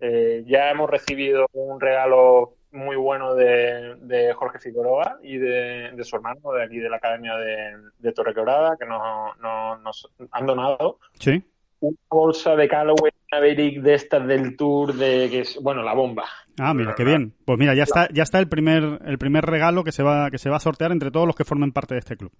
[0.00, 6.04] Eh, ya hemos recibido un regalo muy bueno de, de Jorge Figueroa y de, de,
[6.04, 10.46] su hermano de aquí de la Academia de, de Torrequebrada, que nos, nos, nos, han
[10.46, 10.98] donado.
[11.20, 11.40] Sí.
[11.84, 16.24] Una bolsa de Callaway Maverick de estas del Tour, de que es, bueno, la bomba.
[16.58, 17.32] Ah, mira, qué bien.
[17.44, 20.38] Pues mira, ya está, ya está el primer, el primer regalo que se va, que
[20.38, 22.32] se va a sortear entre todos los que formen parte de este club.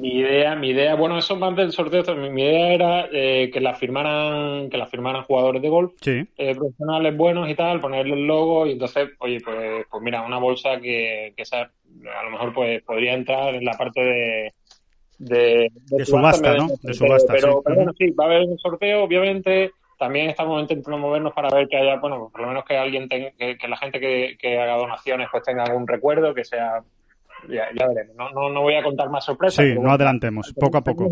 [0.00, 3.74] Mi idea, mi idea, bueno, eso más del sorteo, mi idea era eh, que la
[3.74, 6.26] firmaran, que la firmaran jugadores de golf, sí.
[6.36, 10.38] eh, profesionales buenos y tal, ponerle el logo y entonces, oye, pues, pues mira, una
[10.38, 14.52] bolsa que, que esa, a lo mejor pues podría entrar en la parte de
[15.18, 16.68] de, de, de subasta, ¿no?
[16.82, 17.60] De subasta, pero, sí.
[17.64, 19.72] pero bueno, sí, va a haber un sorteo, obviamente.
[19.98, 23.30] También estamos intentando movernos para ver que haya, bueno, por lo menos que alguien tenga,
[23.38, 26.82] que, que la gente que, que, haga donaciones pues tenga algún recuerdo, que sea
[27.48, 28.16] ya, ya veremos.
[28.16, 29.64] No, no, no, voy a contar más sorpresas.
[29.64, 31.08] Sí, no bueno, adelantemos, poco a poco.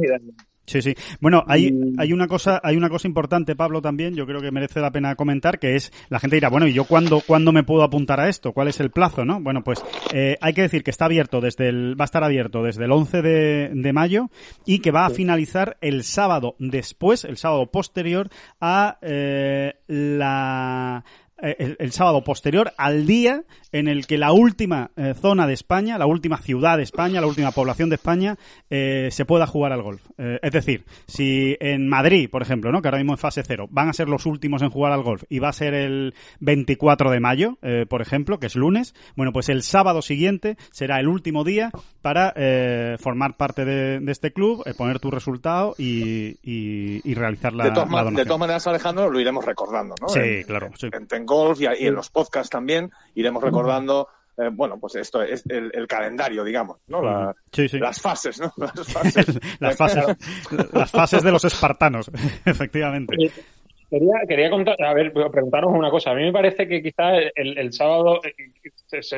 [0.65, 0.95] Sí, sí.
[1.21, 4.81] Bueno, hay, hay una cosa, hay una cosa importante, Pablo, también, yo creo que merece
[4.81, 7.83] la pena comentar, que es, la gente dirá, bueno, ¿y yo cuándo, cuándo me puedo
[7.83, 8.53] apuntar a esto?
[8.53, 9.41] ¿Cuál es el plazo, no?
[9.41, 12.63] Bueno, pues, eh, hay que decir que está abierto desde el, va a estar abierto
[12.63, 14.31] desde el 11 de, de mayo
[14.65, 18.29] y que va a finalizar el sábado después, el sábado posterior
[18.61, 21.05] a, eh, la,
[21.43, 25.99] el, el, sábado posterior al día en el que la última eh, zona de España,
[25.99, 28.37] la última ciudad de España, la última población de España
[28.71, 30.03] eh, se pueda jugar al golf.
[30.19, 32.81] Eh, es decir, si en Madrid, por ejemplo, ¿no?
[32.81, 35.25] que ahora mismo es fase cero, van a ser los últimos en jugar al golf
[35.29, 39.33] y va a ser el 24 de mayo, eh, por ejemplo, que es lunes, bueno,
[39.33, 41.71] pues el sábado siguiente será el último día
[42.03, 47.15] para eh, formar parte de, de este club, eh, poner tu resultado y, y, y
[47.15, 48.15] realizar la, de todas, la donación.
[48.15, 50.09] De todas maneras, Alejandro, lo iremos recordando, ¿no?
[50.09, 50.71] Sí, claro.
[50.77, 50.89] Sí.
[50.93, 55.23] En, en Golf y, y, en los podcasts también iremos recordando, eh, bueno, pues esto
[55.23, 57.03] es el, el calendario, digamos, ¿no?
[57.03, 57.79] La, sí, sí.
[57.79, 58.53] Las fases, ¿no?
[58.57, 59.39] Las fases.
[59.61, 60.05] las, fases
[60.73, 62.11] las fases de los espartanos,
[62.45, 63.17] efectivamente.
[63.91, 66.13] Quería, quería contar, a ver, preguntaros una cosa.
[66.13, 68.23] A mí me parece que quizás el, el, sábado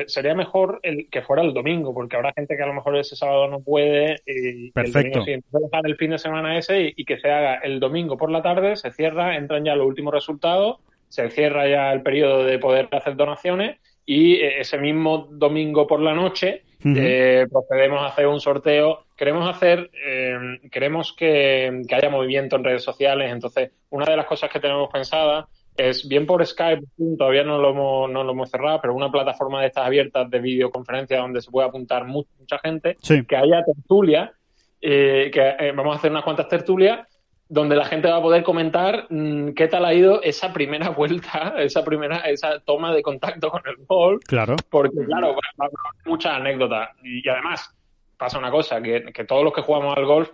[0.05, 3.15] sería mejor el que fuera el domingo, porque habrá gente que a lo mejor ese
[3.15, 5.19] sábado no puede y Perfecto.
[5.19, 5.57] el domingo sí.
[5.63, 8.41] dejar el fin de semana ese y, y, que se haga el domingo por la
[8.41, 10.79] tarde, se cierra, entran ya los últimos resultados,
[11.15, 16.13] se cierra ya el periodo de poder hacer donaciones y ese mismo domingo por la
[16.13, 16.97] noche uh -huh.
[16.99, 19.05] eh, procedemos a hacer un sorteo.
[19.15, 23.31] Queremos hacer, eh, queremos que, que, haya movimiento en redes sociales.
[23.31, 25.47] Entonces, una de las cosas que tenemos pensada
[25.77, 26.83] es bien por Skype,
[27.17, 30.39] todavía no lo hemos, no lo hemos cerrado, pero una plataforma de estas abiertas de
[30.39, 33.25] videoconferencia donde se puede apuntar mucha, mucha gente, sí.
[33.25, 34.33] que haya tertulia,
[34.81, 37.07] eh, que eh, vamos a hacer unas cuantas tertulias
[37.47, 41.55] donde la gente va a poder comentar mmm, qué tal ha ido esa primera vuelta,
[41.57, 44.23] esa primera, esa toma de contacto con el golf.
[44.25, 44.55] Claro.
[44.69, 45.69] Porque, claro, va, va,
[46.05, 46.89] muchas anécdotas.
[47.03, 47.73] Y, además,
[48.17, 50.29] pasa una cosa, que, que, todos los que jugamos al golf,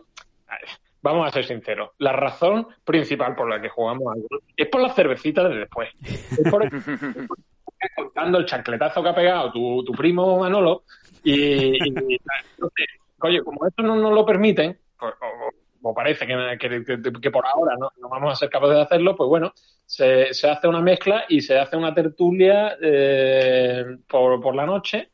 [1.01, 4.81] vamos a ser sinceros, la razón principal por la que jugamos al golf es por
[4.81, 5.89] las cervecitas de después.
[6.03, 6.69] Es por el,
[7.95, 10.83] contando el chancletazo que ha pegado tu, tu primo Manolo
[11.23, 12.87] y, y entonces,
[13.19, 16.83] oye, como esto no nos lo permiten, pues, o, o parece que,
[17.21, 19.53] que, por ahora no, no, vamos a ser capaces de hacerlo, pues bueno,
[19.85, 25.10] se, se hace una mezcla y se hace una tertulia eh, por, por la noche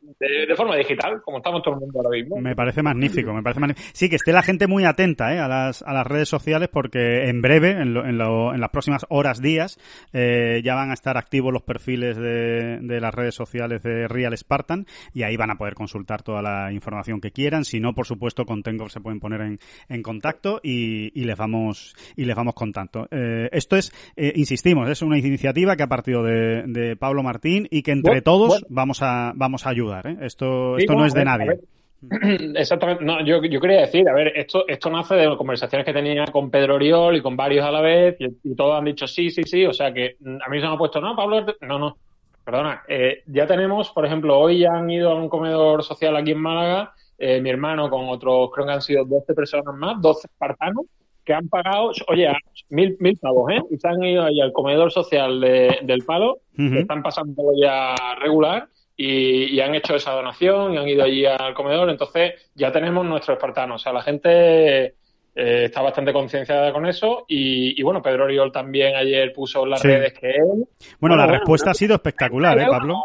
[0.00, 2.36] de, de, forma digital, como estamos todo el mundo ahora mismo.
[2.40, 3.88] Me parece magnífico, me parece magnífico.
[3.92, 5.38] Sí, que esté la gente muy atenta ¿eh?
[5.38, 8.70] a, las, a las redes sociales porque en breve, en, lo, en, lo, en las
[8.70, 9.78] próximas horas, días,
[10.12, 14.36] eh, ya van a estar activos los perfiles de, de, las redes sociales de Real
[14.36, 17.64] Spartan y ahí van a poder consultar toda la información que quieran.
[17.64, 19.58] Si no, por supuesto, con Tengo se pueden poner en,
[19.88, 23.06] en contacto y, y, les vamos y les vamos contando.
[23.10, 27.68] Eh, esto es, eh, insistimos, es una iniciativa que ha partido de, de Pablo Martín
[27.70, 28.66] y que entre bueno, todos bueno.
[28.70, 29.89] vamos a vamos a ayudar.
[29.92, 30.16] ¿Eh?
[30.20, 31.60] Esto, esto no, no es de nadie.
[32.56, 33.04] Exactamente.
[33.04, 36.50] No, yo, yo quería decir, a ver, esto, esto nace de conversaciones que tenía con
[36.50, 39.42] Pedro Oriol y con varios a la vez, y, y todos han dicho sí, sí,
[39.44, 39.66] sí.
[39.66, 41.96] O sea que a mí se me ha puesto, no, Pablo, no, no.
[42.44, 46.32] Perdona, eh, ya tenemos, por ejemplo, hoy ya han ido a un comedor social aquí
[46.32, 50.26] en Málaga, eh, mi hermano con otros, creo que han sido 12 personas más, 12
[50.26, 50.86] espartanos,
[51.22, 52.32] que han pagado, oye,
[52.70, 53.60] mil, mil pavos, ¿eh?
[53.70, 56.80] Y se han ido ahí al comedor social de, del Palo, uh -huh.
[56.80, 58.66] están pasando ya regular
[59.02, 61.88] y, y, han hecho esa donación y han ido allí al comedor.
[61.88, 63.76] Entonces ya tenemos nuestro espartano.
[63.76, 64.94] O sea, la gente eh,
[65.34, 67.24] está bastante concienciada con eso.
[67.26, 69.88] Y, y, bueno, Pedro Oriol también ayer puso en las sí.
[69.88, 70.36] redes que él.
[70.44, 70.66] Bueno,
[71.00, 72.96] bueno la bueno, respuesta bueno, ha sido espectacular, ¿eh, Pablo?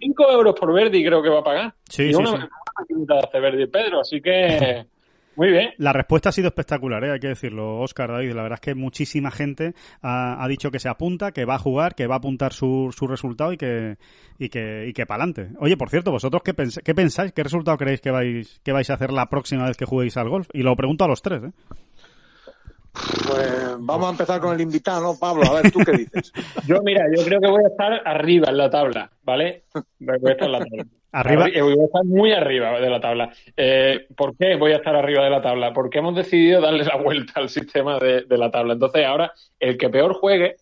[0.00, 1.74] 5 euros por Verdi creo que va a pagar.
[1.86, 2.30] Sí, y sí, una,
[2.88, 2.94] sí.
[2.94, 4.86] una de Verdi Pedro, así que.
[5.36, 5.70] Muy bien.
[5.78, 7.12] La respuesta ha sido espectacular, ¿eh?
[7.12, 8.32] hay que decirlo, Oscar David.
[8.32, 11.58] La verdad es que muchísima gente ha, ha, dicho que se apunta, que va a
[11.58, 13.96] jugar, que va a apuntar su, su resultado y que
[14.38, 15.54] y que, y que para adelante.
[15.58, 17.32] Oye, por cierto, ¿vosotros qué, pens qué pensáis?
[17.32, 20.28] ¿Qué resultado creéis que vais, que vais a hacer la próxima vez que juguéis al
[20.28, 20.48] golf?
[20.52, 21.44] Y lo pregunto a los tres.
[21.44, 21.52] ¿eh?
[22.92, 25.44] Pues vamos a empezar con el invitado, ¿no, Pablo?
[25.44, 26.32] A ver, ¿tú qué dices?
[26.66, 29.64] Yo, mira, yo creo que voy a estar arriba en la tabla, ¿vale?
[29.98, 30.84] Voy a estar en la tabla.
[31.12, 31.46] Arriba.
[31.46, 33.30] Arri- Voy a estar muy arriba de la tabla.
[33.56, 35.72] Eh, ¿Por qué voy a estar arriba de la tabla?
[35.72, 38.72] Porque hemos decidido darle la vuelta al sistema de, de la tabla.
[38.74, 40.56] Entonces, ahora el que peor juegue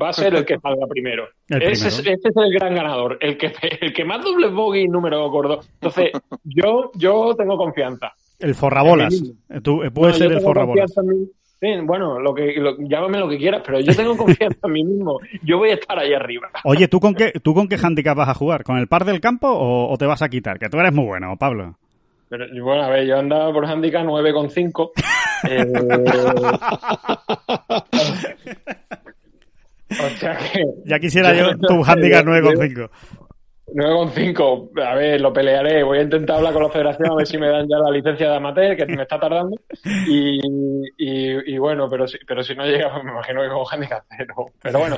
[0.00, 1.26] va a ser el que salga primero.
[1.48, 3.16] Ese, es, ese es el gran ganador.
[3.20, 5.60] El que, el que más dobles bogey y número gordo.
[5.80, 6.10] Entonces,
[6.44, 8.12] yo, yo tengo confianza.
[8.38, 9.14] El forrabolas.
[9.62, 10.92] Tú, eh, puede No, ser el forrabolas.
[10.92, 11.26] confianza en mí.
[11.66, 14.84] Sí, bueno, lo que, lo- llámame lo que quieras, pero yo tengo confianza en mí
[14.84, 15.18] mismo.
[15.42, 16.48] Yo voy a estar ahí arriba.
[16.64, 18.62] Oye, ¿tú con qué, ¿tú con qué handicap vas a jugar?
[18.62, 20.58] ¿Con el par del campo o, o te vas a quitar?
[20.58, 21.76] Que tú eres muy bueno, Pablo.
[22.28, 24.90] Pero, bueno, a ver, yo andaba por handicap 9,5.
[25.48, 25.64] Eh,
[29.90, 30.64] o sea que.
[30.84, 32.90] Ya quisiera yo tu handicap 9,5.
[33.72, 34.70] 9,5.
[34.84, 35.82] A ver, lo pelearé.
[35.82, 38.30] Voy a intentar hablar con la federación a ver si me dan ya la licencia
[38.30, 39.56] de amateur, que me está tardando.
[40.06, 40.40] Y,
[40.98, 44.34] y, bueno, pero si, pero si no llega, pues me imagino que con handicap cero.
[44.62, 44.96] Pero bueno,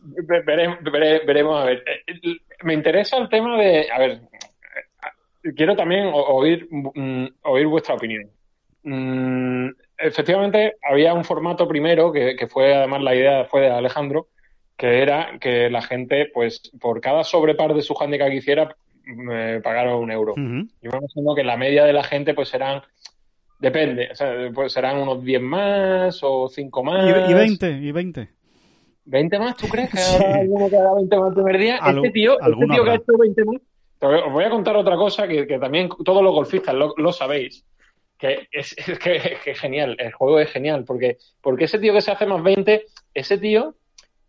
[0.00, 1.84] ve- veremos, vere- veremos a ver.
[2.06, 3.86] Eh, Me interesa el tema de.
[3.90, 4.20] A ver,
[5.56, 8.28] quiero también oír, mm, oír vuestra opinión.
[8.82, 14.28] Mm, efectivamente, había un formato primero que, que fue, además, la idea fue de Alejandro,
[14.78, 19.60] que era que la gente, pues, por cada sobrepar de su handicap que hiciera, me
[19.60, 20.32] pagara un euro.
[20.32, 20.68] Ujú.
[20.80, 22.82] Yo me imagino que la media de la gente, pues, serán,
[23.58, 27.04] depende, o sea, pues serán unos 10 más o 5 más.
[27.28, 28.28] Y, y 20, y 20.
[29.04, 30.14] 20 más, ¿tú crees que Sí.
[30.14, 31.78] habrá alguno que haga 20 más el primer día?
[31.80, 33.56] Algu- este tío, este tío que ha hecho 20 más.
[34.00, 37.64] Os voy a contar otra cosa que, que también todos los golfistas lo, lo sabéis.
[38.16, 41.92] Que es, es que, que es genial, el juego es genial, porque, porque ese tío
[41.92, 43.74] que se hace más 20, ese tío,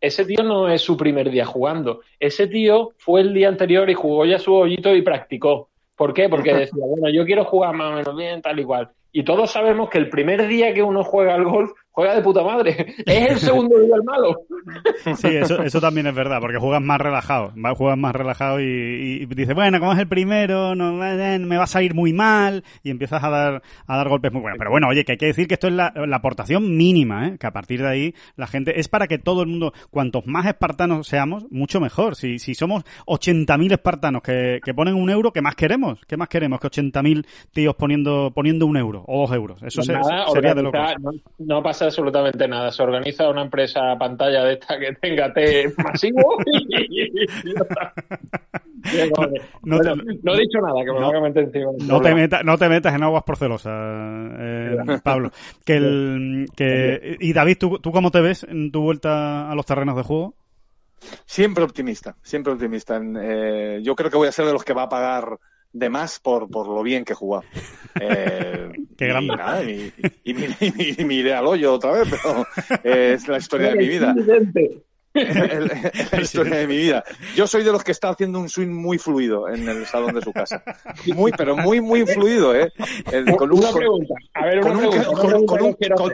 [0.01, 2.01] ese tío no es su primer día jugando.
[2.19, 5.69] Ese tío fue el día anterior y jugó ya su hoyito y practicó.
[5.95, 6.29] ¿Por qué?
[6.29, 8.89] Porque decía, bueno, yo quiero jugar más o menos bien, tal y cual.
[9.11, 12.43] Y todos sabemos que el primer día que uno juega al golf, juega de puta
[12.43, 12.95] madre.
[13.05, 14.41] Es el segundo día el malo.
[15.17, 17.51] Sí, eso, eso también es verdad, porque juegas más relajado.
[17.75, 18.63] Juegas más relajado y,
[19.21, 22.63] y dices, bueno, como es el primero, no, eh, me va a salir muy mal,
[22.83, 24.57] y empiezas a dar, a dar golpes muy buenos.
[24.57, 27.37] Pero bueno, oye, que hay que decir que esto es la, la aportación mínima, ¿eh?
[27.39, 30.45] que a partir de ahí la gente, es para que todo el mundo, cuantos más
[30.45, 32.15] espartanos seamos, mucho mejor.
[32.15, 35.99] Si, si somos 80.000 espartanos que, que ponen un euro, ¿qué más queremos?
[36.07, 39.61] ¿Qué más queremos que 80.000 tíos poniendo, poniendo un euro o dos euros?
[39.63, 40.71] Eso Pues se- sería de no,
[41.39, 42.71] no pasa absolutamente nada.
[42.71, 46.37] Se organiza una empresa pantalla de esta que tenga té masivo.
[49.63, 51.71] No Bueno, te- no he dicho nada, que me no- meter encima.
[51.85, 53.73] No te, metas, no te metas en aguas porcelosas,
[54.39, 55.31] eh, Pablo.
[55.65, 59.65] Que el, que, y David, ¿tú, ¿tú cómo te ves en tu vuelta a los
[59.65, 60.33] terrenos de juego?
[61.25, 62.95] Siempre optimista, siempre optimista.
[62.97, 65.37] En, eh, yo creo que voy a ser de los que va a pagar
[65.71, 67.43] de más por, por lo bien que he jugado.
[68.01, 69.33] Eh, Qué grande.
[69.33, 72.07] Y, nada, y, y, y me- y me- y me iré al hoyo otra vez,
[72.09, 72.45] pero
[72.83, 74.15] eh, es la historia de mi vida.
[75.13, 77.03] Es la historia de mi vida.
[77.35, 80.21] Yo soy de los que está haciendo un swing muy fluido en el salón de
[80.21, 80.63] su casa.
[81.13, 82.71] Muy, pero muy, muy fluido, ¿eh?
[83.11, 84.13] El- con un- una pregunta.
[84.35, 84.89] A ver, una con un,
[85.45, 85.95] pregunta.
[85.95, 86.09] con-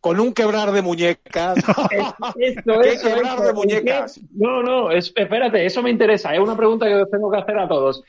[0.00, 1.58] con- con quebrar de muñecas.
[2.38, 3.42] Esto, ¿Qué quebrar eso.
[3.44, 4.20] de ¿En muñecas?
[4.34, 6.34] No, no, es- espérate, eso me interesa.
[6.34, 8.02] Es una pregunta que os tengo que hacer a todos.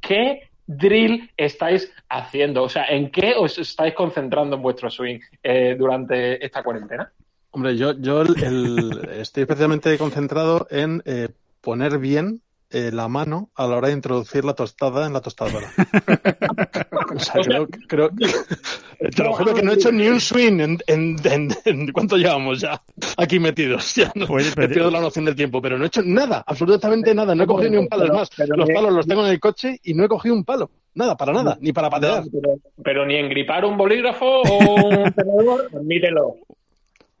[0.00, 2.62] ¿Qué drill estáis haciendo?
[2.62, 7.12] O sea, ¿en qué os estáis concentrando en vuestro swing eh, durante esta cuarentena?
[7.52, 11.28] Hombre, yo, yo estoy especialmente concentrado en eh,
[11.60, 15.68] poner bien eh, la mano a la hora de introducir la tostada en la tostadora.
[17.14, 18.10] o sea, creo, creo
[19.16, 22.16] te lo juro que no he hecho ni un swing en, en, en- en- ¿cuánto
[22.16, 22.80] llevamos ya
[23.16, 23.94] aquí metidos?
[23.96, 26.44] Ya no, Pues, he pero- perdido la noción del tiempo, pero no he hecho nada,
[26.46, 29.32] absolutamente nada, no he cogido ni un palo, es más, los palos los tengo en
[29.32, 32.24] el coche y no he cogido un palo, nada, para nada, ni para patear.
[32.30, 32.54] Pero,
[32.84, 36.36] pero ni engripar un bolígrafo o un tenedor, admítelo.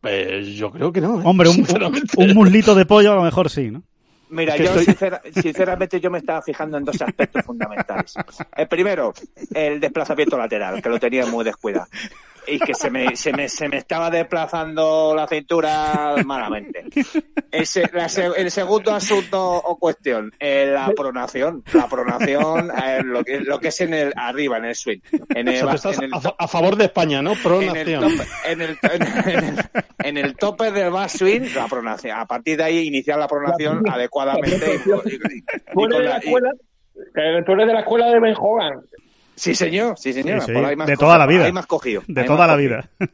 [0.02, 1.22] Eh, yo creo que no, ¿eh?
[1.26, 1.66] Hombre, un,
[2.16, 3.82] un muslito de pollo a lo mejor sí, ¿no?
[4.30, 8.14] Mira, yo estoy- sincera- sinceramente yo me estaba fijando en dos aspectos fundamentales.
[8.56, 9.12] El primero,
[9.54, 11.86] el desplazamiento lateral, que lo tenía muy descuidado.
[12.46, 16.84] Y que se me, se me, se me estaba desplazando la cintura malamente.
[17.50, 21.62] Ese, la el segundo asunto o cuestión, eh, la pronación.
[21.72, 24.98] La pronación, eh, lo, que, lo que es en el arriba, en el swing.
[25.34, 27.34] En O el, sea, tú estás en el a, fa- a favor de España, ¿no?
[27.42, 29.02] Pro en el, tope, en, el, en,
[29.44, 29.54] el,
[29.98, 32.18] en el tope del back swing, la pronación.
[32.18, 34.80] A partir de ahí, iniciar la pronación adecuadamente.
[34.84, 35.42] y- y- y-
[35.74, 36.30] con la y-
[37.44, 38.80] tú eres de la escuela de Ben Hogan.
[39.40, 40.40] Sí, señor, sí, señor.
[40.42, 41.44] Sí, sí, por de cogido, toda la vida.
[41.46, 42.02] Ahí has cogido.
[42.06, 42.76] De toda la cogido.
[42.76, 42.90] vida.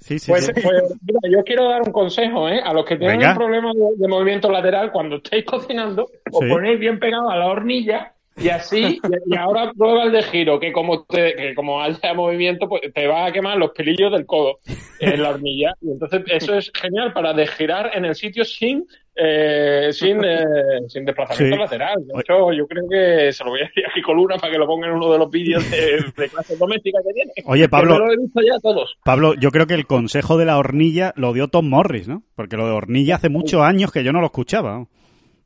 [0.00, 0.52] Sí, sí, Pues, sí.
[0.52, 2.60] pues, mira, yo quiero dar un consejo, ¿eh?
[2.62, 3.32] A los que tienen Venga.
[3.32, 6.48] un problema de, de movimiento lateral, cuando estéis cocinando, os Sí.
[6.50, 10.72] ponéis bien pegados a la hornilla Y así, y, ahora prueba el de giro, que
[10.72, 14.58] como te, que como haya movimiento, pues te va a quemar los pelillos del codo
[15.00, 15.74] en la hornilla.
[15.80, 21.04] Y entonces eso es genial para desgirar en el sitio sin eh, sin, eh, sin
[21.04, 21.96] desplazamiento lateral.
[22.06, 24.58] De hecho, yo creo que se lo voy a decir a Kiko Luna para que
[24.58, 27.32] lo ponga en uno de los vídeos de, clase doméstica que tiene.
[27.44, 27.98] Oye, Pablo.
[27.98, 28.96] lo he visto ya todos.
[29.04, 32.22] Pablo, yo creo que el consejo de la hornilla lo dio Tom Morris, ¿no?
[32.34, 34.86] Porque lo de hornilla hace muchos años que yo no lo escuchaba.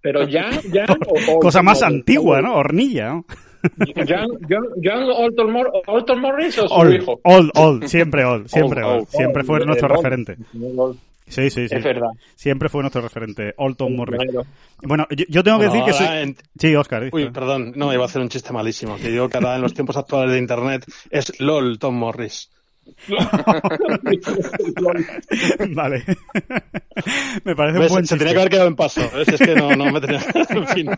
[0.07, 0.87] Pero ya, ya.
[1.41, 2.55] Cosa más antigua, ¿no?
[2.55, 3.25] Hornilla, ¿no?
[4.09, 5.11] John,
[5.89, 7.19] Alton, Morris o su hijo?
[7.25, 10.37] Old, old, siempre old, siempre old, siempre fue nuestro referente.
[11.27, 11.75] Sí, sí, sí.
[11.75, 12.11] Es verdad.
[12.37, 14.21] Siempre fue nuestro referente, Alton Morris.
[14.83, 16.37] Bueno, yo, tengo que decir que soy...
[16.57, 17.09] Sí, Oscar.
[17.11, 18.95] Uy, perdón, no, iba a hacer un chiste malísimo.
[18.99, 22.53] Que digo que ahora en los tiempos actuales de Internet es LOL Tom Morris.
[25.75, 26.05] vale.
[27.45, 28.15] me parece un buen chiste.
[28.15, 29.03] Se tenía que haber quedado en paso.
[29.17, 30.21] Es, es que no, no me tenía...
[30.49, 30.91] en fin.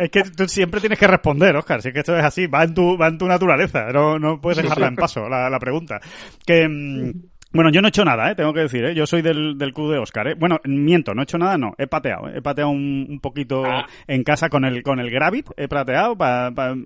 [0.00, 1.80] es que tú siempre tienes que responder, Oscar.
[1.82, 3.90] Si es que esto es así, va en tu, va en tu naturaleza.
[3.92, 6.00] No, no puedes dejarla en paso, la, la pregunta.
[6.44, 6.68] Que...
[6.68, 7.12] Mm,
[7.54, 8.34] bueno, yo no he hecho nada, ¿eh?
[8.34, 8.94] tengo que decir, ¿eh?
[8.94, 10.28] yo soy del, del club de Oscar.
[10.28, 10.34] ¿eh?
[10.34, 13.86] Bueno, miento, no he hecho nada, no, he pateado, he pateado un, poquito ah.
[14.06, 16.16] en casa con el con el Gravit, he pateado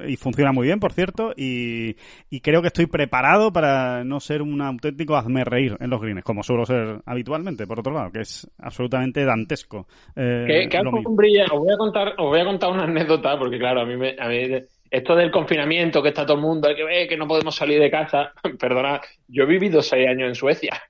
[0.07, 1.97] y funciona muy bien, por cierto, y,
[2.31, 6.23] y, creo que estoy preparado para no ser un auténtico hazme reír en los greens,
[6.23, 9.87] como suelo ser habitualmente, por otro lado, que es absolutamente dantesco.
[10.15, 11.47] Eh, ¿Qué, brilla?
[11.53, 14.15] Os voy a contar, os voy a contar una anécdota, porque claro, a mí me,
[14.19, 14.49] a mí
[14.91, 17.81] esto del confinamiento, que está todo el mundo, hay que ver que no podemos salir
[17.81, 18.33] de casa.
[18.59, 20.83] Perdona, yo he vivido seis años en Suecia.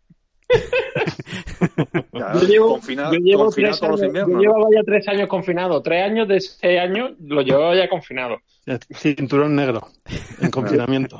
[2.14, 5.82] yo llevo, yo llevo tres años, yo llevaba ya tres años confinado.
[5.82, 8.38] Tres años de seis años lo llevaba ya confinado.
[8.94, 9.88] Cinturón negro,
[10.40, 11.18] en confinamiento.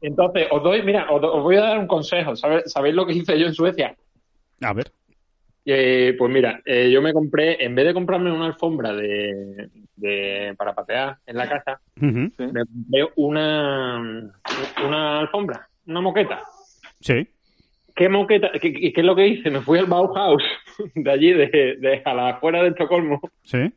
[0.00, 2.34] Entonces, os doy, mira, os, voy a dar un consejo.
[2.34, 3.96] ¿Sabéis lo que hice yo en Suecia?
[4.60, 4.92] A ver.
[5.64, 9.70] Eh, pues mira, eh, yo me compré, en vez de comprarme una alfombra de,
[10.56, 14.30] para patear en la casa, me compré una,
[14.84, 16.42] una alfombra, una moqueta.
[17.00, 17.28] Sí.
[17.94, 18.50] ¿Qué moqueta?
[18.60, 19.50] ¿Qué, qué, es lo que hice?
[19.50, 20.42] Me fui al Bauhaus,
[20.94, 23.20] de allí, de, de a la afuera de Estocolmo.
[23.44, 23.72] Sí.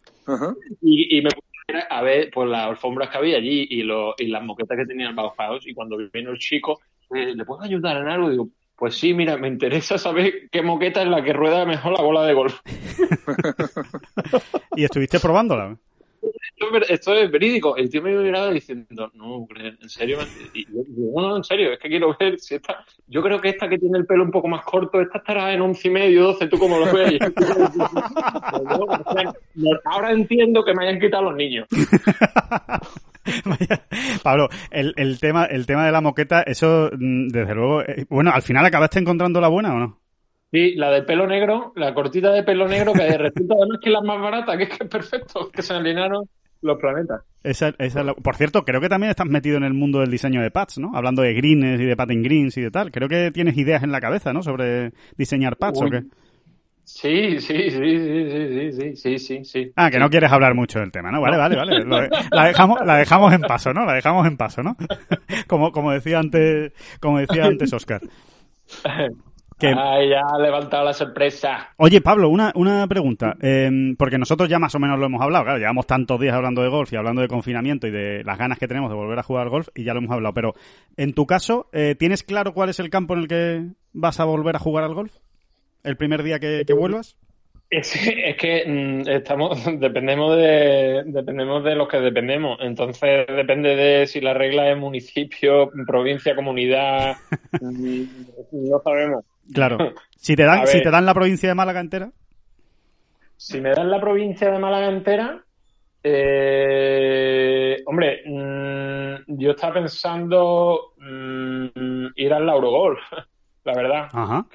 [0.81, 4.27] y, y, me puse a ver pues las alfombras que había allí y, lo, y
[4.27, 5.67] las moquetas que tenía el Bauhaus.
[5.67, 6.79] Y cuando vino el chico,
[7.13, 8.29] eh, ¿le puedo ayudar en algo?
[8.29, 8.49] Digo,
[8.85, 12.21] pues sí, mira, me interesa saber qué moqueta es la que rueda mejor la bola
[12.21, 12.59] de golf.
[14.75, 15.75] ¿Y estuviste probándola?
[16.87, 17.75] Esto, es verídico.
[17.77, 20.19] El tío me miraba diciendo, no, en serio.
[20.53, 20.83] Y yo,
[21.15, 22.85] no, en serio, es que quiero ver si esta.
[23.07, 25.61] Yo creo que esta que tiene el pelo un poco más corto, esta estará en
[25.61, 27.17] once y medio, doce, tú como lo ves.
[29.85, 31.67] Ahora entiendo que me hayan quitado los niños.
[34.23, 38.31] Pablo, el, el, tema, el tema de la moqueta, eso, mm, desde luego, eh, bueno,
[38.33, 39.99] al final acabaste encontrando la buena o no?
[40.51, 43.93] Sí, la de pelo negro, la cortita de pelo negro, que resulta además que es
[43.93, 46.29] la más barata, que es que es perfecto, que se alinearon
[46.61, 47.23] los planetas.
[47.43, 50.51] Esa, esa Por cierto, creo que también estás metido en el mundo del diseño de
[50.51, 50.91] pads, ¿no?
[50.95, 52.91] Hablando de greens y de pattern greens y de tal.
[52.91, 54.41] Creo que tienes ideas en la cabeza, ¿no?
[54.41, 56.03] Sobre diseñar pads o qué.
[56.95, 60.93] Sí, sí, sí, sí, sí, sí, sí, sí, Ah, que no quieres hablar mucho del
[60.93, 61.19] tema, ¿no?
[61.19, 62.09] Vale, vale, vale.
[62.31, 63.83] la dejamos, la dejamos en paso, ¿no?
[63.83, 64.77] La dejamos en paso, ¿no?
[65.47, 66.71] como, como decía antes,
[67.01, 67.99] como decía antes Oscar.
[69.59, 69.67] Que...
[69.67, 71.67] Ay, ya ha levantado la sorpresa.
[71.75, 73.35] Oye, Pablo, una, una pregunta.
[73.41, 75.43] Em, porque nosotros ya más o menos lo hemos hablado.
[75.43, 78.57] Claro, llevamos tantos días hablando de golf y hablando de confinamiento y de las ganas
[78.57, 80.33] que tenemos de volver a jugar golf y ya lo hemos hablado.
[80.33, 80.53] Pero,
[80.95, 84.23] en tu caso, eh, ¿tienes claro cuál es el campo en el que vas a
[84.23, 85.13] volver a jugar al golf?
[85.85, 87.15] ¿El primer día que, vuelvas?
[87.69, 87.93] Es,
[88.39, 92.57] que mm, estamos, dependemos de, dependemos de los que dependemos.
[92.61, 97.15] Entonces depende de si la regla es municipio, provincia, comunidad.
[98.51, 99.23] No sabemos.
[99.53, 99.77] Claro.
[100.17, 102.09] Si te dan, si te dan la provincia de Málaga entera.
[103.37, 105.43] Si me dan la provincia de Málaga entera,
[106.01, 110.93] eh, hombre, mm, yo estaba pensando
[112.15, 112.99] ir al Laurogolf
[113.65, 114.07] la verdad.
[114.13, 114.45] Ajá.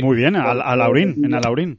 [0.00, 1.78] Muy bien, a, a Laurín, en Alaurín.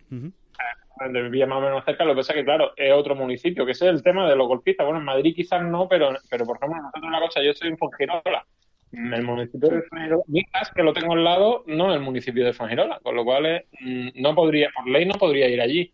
[1.00, 3.74] Vivía más o menos cerca, lo que pasa es que, claro, es otro municipio, que
[3.74, 4.86] ese es el tema de los golpistas.
[4.86, 7.78] Bueno, en Madrid quizás no, pero, pero por ejemplo, nosotros una cosa, yo estoy en
[7.78, 8.46] Fongirola,
[8.92, 13.00] el municipio de Fongirola, quizás que lo tengo al lado, no el municipio de Fongirola,
[13.04, 15.94] con lo cual mm, no podría, por ley no podría ir allí.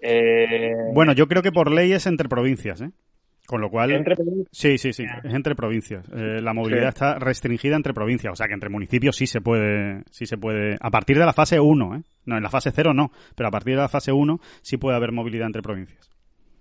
[0.00, 0.74] Eh...
[0.92, 2.90] Bueno, yo creo que por ley es entre provincias, ¿eh?
[3.46, 4.04] Con lo cual.
[4.50, 5.04] sí, sí, sí.
[5.22, 6.06] Es entre provincias.
[6.12, 8.32] Eh, la movilidad está restringida entre provincias.
[8.32, 10.02] O sea que entre municipios sí se puede.
[10.10, 10.76] Sí se puede.
[10.80, 12.02] A partir de la fase 1, ¿eh?
[12.24, 13.10] No, en la fase 0 no.
[13.36, 16.13] Pero a partir de la fase 1 sí puede haber movilidad entre provincias.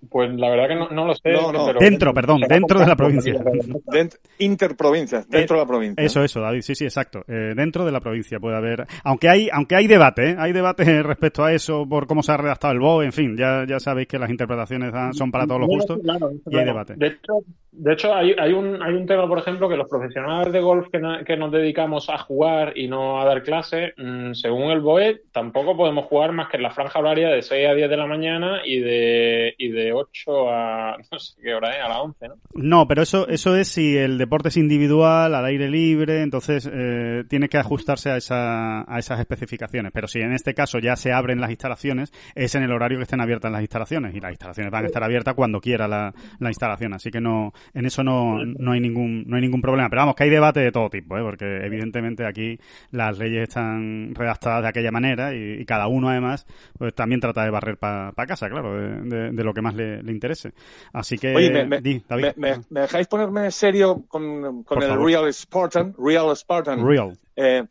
[0.09, 1.31] Pues la verdad que no, no lo sé.
[1.31, 1.65] No, no.
[1.67, 3.33] pero- Dentro, perdón, dentro de la provincia.
[4.39, 6.03] Interprovincias, dentro de la provincia.
[6.03, 7.23] Eso, eso, David, sí, sí, exacto.
[7.27, 10.35] Eh, dentro de la provincia puede haber, aunque hay, aunque hay debate, ¿eh?
[10.37, 13.65] hay debate respecto a eso por cómo se ha redactado el BOE, en fin, ya,
[13.67, 16.65] ya sabéis que las interpretaciones son para todos los gustos claro, y hay claro.
[16.67, 16.93] debate.
[16.97, 17.33] De hecho,
[17.71, 20.87] de hecho hay, hay, un, hay un tema, por ejemplo, que los profesionales de golf
[20.91, 24.81] que, na- que nos dedicamos a jugar y no a dar clase, mm, según el
[24.81, 27.97] BOE, tampoco podemos jugar más que en la franja horaria de 6 a 10 de
[27.97, 31.97] la mañana y de, y de 8 a, no sé qué hora es, a las
[31.99, 32.35] 11, ¿no?
[32.55, 37.23] No, pero eso, eso es si el deporte es individual, al aire libre, entonces eh,
[37.29, 39.91] tiene que ajustarse a, esa, a esas especificaciones.
[39.93, 43.03] Pero si en este caso ya se abren las instalaciones, es en el horario que
[43.03, 46.49] estén abiertas las instalaciones y las instalaciones van a estar abiertas cuando quiera la, la
[46.49, 46.93] instalación.
[46.93, 49.89] Así que no, en eso no, no hay ningún, no hay ningún problema.
[49.89, 51.21] Pero vamos, que hay debate de todo tipo, ¿eh?
[51.21, 52.59] porque evidentemente aquí
[52.91, 56.45] las leyes están redactadas de aquella manera y, cada uno además
[56.77, 60.11] pues también trata de barrer para casa, claro, de- de lo que más le, le
[60.11, 60.53] interese.
[60.93, 62.33] Así que, Oye, me, me- di, David.
[62.37, 65.05] me- me- me dejáis ponerme serio con, el favor.
[65.05, 65.95] Real Spartan?
[65.97, 66.85] Real Spartan.
[66.87, 67.17] Real.
[67.35, 67.63] Eh,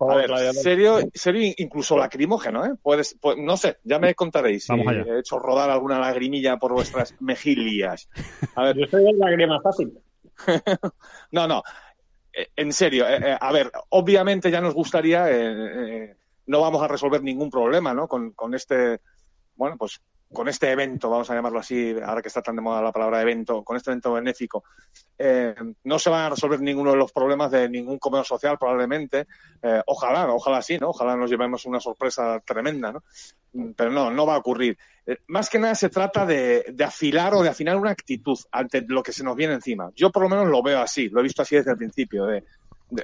[0.00, 2.70] a ver, serio, serio incluso lacrimógeno, ¿eh?
[2.82, 7.14] Puedes, pues, no sé, ya me contaréis si he hecho rodar alguna lagrimilla por vuestras
[7.20, 8.08] mejillas.
[8.56, 9.92] A ver, Yo soy de lágrima fácil.
[11.32, 11.62] no, no,
[12.32, 16.16] eh, en serio, eh, eh, a ver, obviamente ya nos gustaría, eh, eh,
[16.46, 18.08] no vamos a resolver ningún problema, ¿no?
[18.08, 19.00] Con, con este,
[19.56, 20.00] bueno, pues
[20.32, 23.22] con este evento, vamos a llamarlo así, ahora que está tan de moda la palabra
[23.22, 24.62] evento, con este evento benéfico,
[25.18, 25.54] eh,
[25.84, 29.26] no se van a resolver ninguno de los problemas de ningún comedor social probablemente.
[29.62, 30.90] Eh, ojalá, ojalá sí, ¿no?
[30.90, 33.02] Ojalá nos llevemos una sorpresa tremenda, ¿no?
[33.54, 34.78] Mm, Pero no, no va a ocurrir.
[35.06, 38.84] Eh, más que nada se trata de, de afilar o de afinar una actitud ante
[38.86, 39.90] lo que se nos viene encima.
[39.96, 42.44] Yo por lo menos lo veo así, lo he visto así desde el principio, de,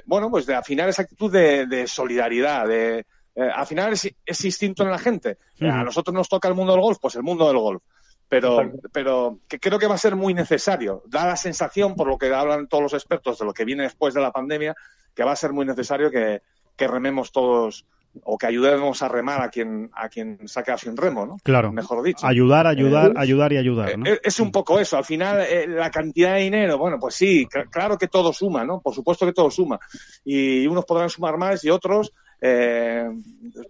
[0.05, 3.05] bueno, pues de afinar esa actitud de, de solidaridad, de
[3.35, 5.37] eh, afinar ese, ese instinto en la gente.
[5.59, 7.83] Eh, a nosotros nos toca el mundo del golf, pues el mundo del golf.
[8.27, 11.03] Pero, pero que creo que va a ser muy necesario.
[11.05, 14.13] Da la sensación, por lo que hablan todos los expertos de lo que viene después
[14.15, 14.73] de la pandemia,
[15.13, 16.41] que va a ser muy necesario que,
[16.75, 17.85] que rememos todos
[18.23, 21.37] o que ayudemos a remar a quien, a quien se ha quedado sin remo, ¿no?
[21.43, 21.71] Claro.
[21.73, 22.25] Mejor dicho.
[22.25, 24.05] Ayudar, ayudar, Eh, ayudar y ayudar, ¿no?
[24.09, 24.97] Eh, Es un poco eso.
[24.97, 28.63] Al final, eh, la cantidad de dinero, bueno, pues sí, cl- claro que todo suma,
[28.63, 28.79] ¿no?
[28.81, 29.79] Por supuesto que todo suma.
[30.23, 32.13] Y unos podrán sumar más y otros,
[32.47, 33.09] eh,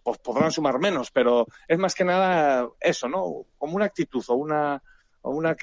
[0.04, 1.12] pues podrán sumar menos.
[1.12, 3.46] Pero es más que nada eso, ¿no?
[3.58, 4.82] Como una actitud o una,
[5.22, 5.56] o una,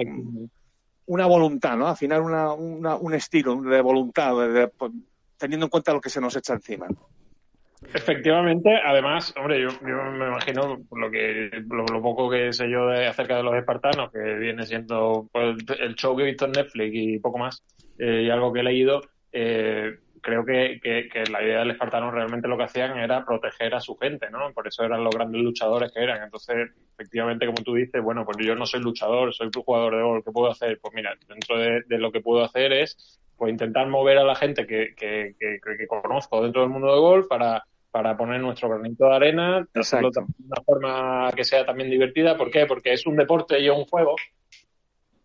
[1.07, 1.89] una voluntad, ¿no?
[1.89, 4.93] Al final, una, una- un estilo de voluntad, de- de- pues,
[5.37, 6.87] teniendo en cuenta lo que se nos echa encima.
[7.95, 12.87] Efectivamente, además, hombre, yo, yo me imagino lo que lo, lo poco que sé yo
[12.87, 16.53] de, acerca de los espartanos, que viene siendo pues, el show que he visto en
[16.53, 17.63] Netflix y poco más,
[17.99, 19.03] eh, y algo que he leído,
[19.33, 23.75] eh, creo que, que, que la idea del espartano realmente lo que hacían era proteger
[23.75, 24.53] a su gente, ¿no?
[24.53, 26.23] Por eso eran los grandes luchadores que eran.
[26.23, 30.25] Entonces, efectivamente, como tú dices, bueno, pues yo no soy luchador, soy jugador de golf,
[30.25, 30.79] ¿qué puedo hacer?
[30.81, 34.37] Pues mira, dentro de, de lo que puedo hacer es pues intentar mover a la
[34.37, 38.71] gente que, que, que, que conozco dentro del mundo de golf para para poner nuestro
[38.71, 40.25] granito de arena, hacerlo Exacto.
[40.39, 42.39] de una forma que sea también divertida.
[42.39, 42.65] ¿Por qué?
[42.65, 44.17] Porque es un deporte y es un juego.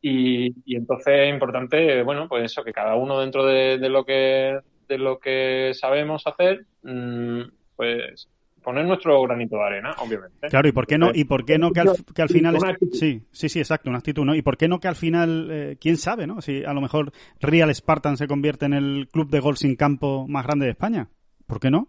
[0.01, 4.03] Y, y entonces es importante, bueno, pues eso, que cada uno dentro de, de lo
[4.03, 7.41] que de lo que sabemos hacer, mm,
[7.75, 8.27] pues
[8.63, 10.49] poner nuestro granito de arena, obviamente.
[10.49, 12.55] Claro, ¿y por qué no, y por qué no que al, que al final...
[12.57, 12.99] Es-.
[12.99, 14.35] Sí, sí, sí, exacto, una actitud, ¿no?
[14.35, 16.41] ¿Y por qué no que al final, eh, quién sabe, ¿no?
[16.41, 20.27] Si a lo mejor Real Spartan se convierte en el club de golf sin campo
[20.27, 21.07] más grande de España.
[21.45, 21.87] ¿Por qué no?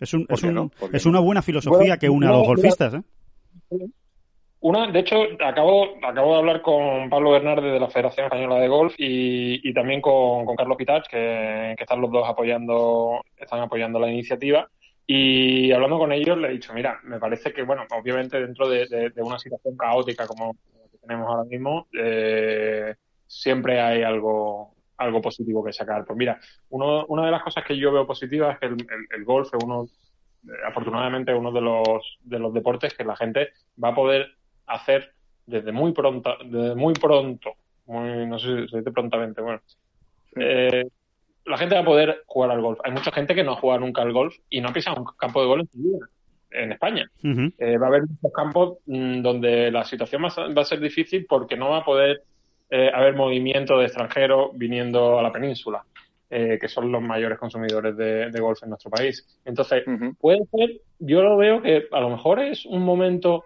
[0.00, 1.10] Es, un, ¿Por es, un- es no?
[1.10, 3.02] una buena filosofía Bueno, que une a los golfistas, ¿eh?
[4.68, 8.66] Una, de hecho, acabo, acabo de hablar con Pablo Bernardes de la Federación Española de
[8.66, 14.10] Golf y, también con, Carlos Pitach, que, que están los dos apoyando, están apoyando la
[14.10, 14.68] iniciativa.
[15.06, 19.12] Y hablando con ellos, le he dicho, mira, me parece que, bueno, obviamente dentro de,
[19.18, 25.62] una situación caótica como la que tenemos ahora mismo, eh, siempre hay algo, algo positivo
[25.64, 26.04] que sacar.
[26.04, 26.40] Pues mira,
[26.70, 29.46] uno, una de las cosas que yo veo positivas es que el, el- el golf
[29.54, 29.84] es uno,
[30.48, 33.50] eh, afortunadamente, uno de los, de los deportes que la gente
[33.80, 34.35] va a poder
[34.66, 35.12] hacer
[35.46, 37.52] desde muy pronto, desde muy pronto,
[37.86, 39.60] muy, no sé si se dice prontamente, bueno.
[40.36, 40.86] Eh,
[41.44, 42.80] la gente va a poder jugar al golf.
[42.84, 45.06] Hay mucha gente que no ha jugado nunca al golf y no ha pisado un
[45.16, 46.08] campo de golf en su vida
[46.50, 47.08] en España.
[47.58, 50.64] Eh, va a haber muchos campos mm, donde la situación va a ser- va a
[50.64, 52.22] ser difícil porque no va a poder
[52.70, 55.84] eh, haber movimiento de extranjeros viniendo a la península,
[56.30, 59.24] eh, que son los mayores consumidores de, de golf en nuestro país.
[59.44, 59.84] Entonces,
[60.18, 63.44] puede ser, yo lo veo que a lo mejor es un momento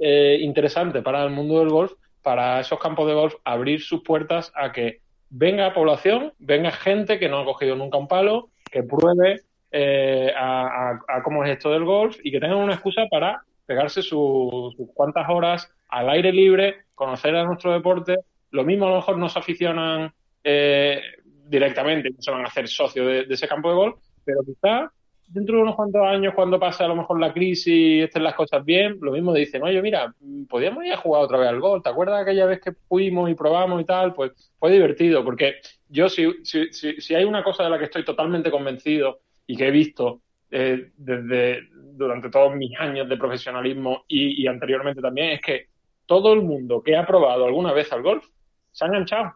[0.00, 4.52] eh, interesante para el mundo del golf, para esos campos de golf, abrir sus puertas
[4.54, 9.40] a que venga población, venga gente que no ha cogido nunca un palo, que pruebe
[9.70, 13.42] eh, a, a- a cómo es esto del golf y que tengan una excusa para
[13.66, 18.16] pegarse sus cuantas horas al aire libre, conocer a nuestro deporte.
[18.50, 20.12] Lo mismo a lo mejor no se aficionan
[20.44, 21.00] eh,
[21.46, 24.90] directamente, no se van a hacer socios de, ese campo de golf, pero quizá
[25.32, 28.34] dentro de unos cuantos años, cuando pase a lo mejor la crisis y estén las
[28.34, 30.14] cosas bien, lo mismo dicen, oye, mira,
[30.48, 31.82] podríamos ir a jugar otra vez al golf.
[31.82, 34.12] ¿Te acuerdas aquella vez que fuimos y probamos y tal?
[34.12, 35.56] Pues fue divertido, porque
[35.88, 39.68] yo si, si, si, hay una cosa de la que estoy totalmente convencido y que
[39.68, 40.20] he visto
[40.50, 45.66] eh, desde durante todos mis años de profesionalismo y, anteriormente también, es que
[46.04, 48.26] todo el mundo que ha probado alguna vez al golf
[48.70, 49.32] se ha enganchado.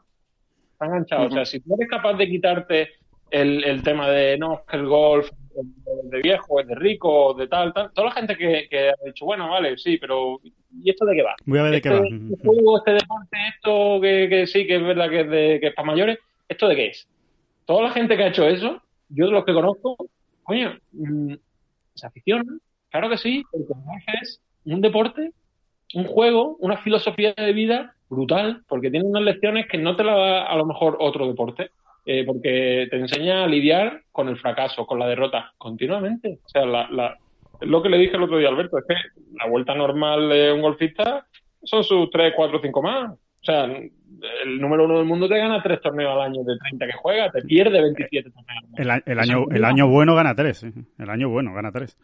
[0.79, 1.27] Se ha enganchado.
[1.27, 2.91] O sea, si tú eres capaz de quitarte
[3.31, 7.49] el, el tema de no, que el golf es de viejo, es de rico, de
[7.49, 11.05] tal, tal, toda la gente que, que, ha dicho, bueno, vale, sí, pero ¿y esto
[11.07, 11.35] de qué va?
[11.45, 12.07] Voy a ver de qué va.
[12.07, 15.67] Este juego, este deporte, esto que, que, sí, que es verdad que es, de, que
[15.69, 16.19] es para mayores,
[16.49, 17.09] ¿esto de qué es?
[17.65, 19.97] Toda la gente que ha hecho eso, yo de los que conozco,
[20.43, 21.35] coño, mm,
[21.95, 22.61] se aficionan,
[22.91, 23.73] claro que sí, porque
[24.23, 25.33] es un deporte,
[25.95, 30.15] un juego, una filosofía de vida brutal, porque tiene unas lecciones que no te la
[30.15, 31.71] da a lo mejor otro deporte.
[32.09, 36.39] Eh, porque te enseña a lidiar con el fracaso, con la derrota, continuamente.
[36.45, 37.19] O sea, la,
[37.63, 38.95] lo que le dije el otro día a Alberto, es que
[39.35, 41.27] la vuelta normal de un golfista
[41.65, 43.11] son sus 3, 4, 5 más.
[43.11, 46.87] O sea, el número uno del mundo te gana 3 torneos al año de 30
[46.87, 49.03] que juega, te pierde 27 torneos.
[49.05, 50.65] El, el año, el año bueno gana 3,
[50.99, 51.99] el año bueno gana 3.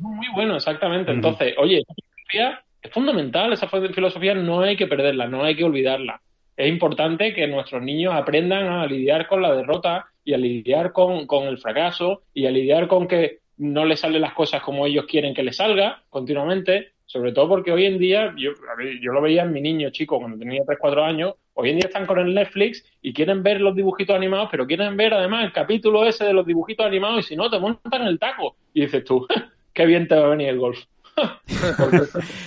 [0.00, 1.12] Muy bueno, exactamente.
[1.12, 5.64] Entonces, oye, esa filosofía es fundamental, esa filosofía no hay que perderla, no hay que
[5.64, 6.22] olvidarla
[6.56, 11.26] es importante que nuestros niños aprendan a lidiar con la derrota y a lidiar con,
[11.46, 15.34] el fracaso y a lidiar con que no les salen las cosas como ellos quieren
[15.34, 18.52] que les salga continuamente, sobre todo porque hoy en día, yo,
[19.00, 21.88] yo lo veía en mi niño chico cuando tenía 3, 4 años, hoy en día
[21.88, 25.52] están con el Netflix y quieren ver los dibujitos animados, pero quieren ver además el
[25.52, 28.56] capítulo ese de los dibujitos animados y si no, te montan el taco.
[28.72, 29.26] Y dices tú,
[29.74, 30.78] qué bien te va a venir el golf.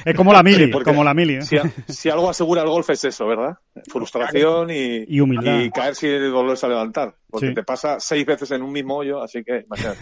[0.05, 1.35] Es como la mili, como la mili.
[1.35, 1.41] ¿eh?
[1.87, 3.57] Si, algo asegura el golf es eso, ¿verdad?
[3.91, 5.59] Frustración y, humildad.
[5.59, 7.15] Y caer sin volverse a levantar.
[7.29, 9.99] Porque te pasa seis veces en un mismo hoyo, así que imagínate.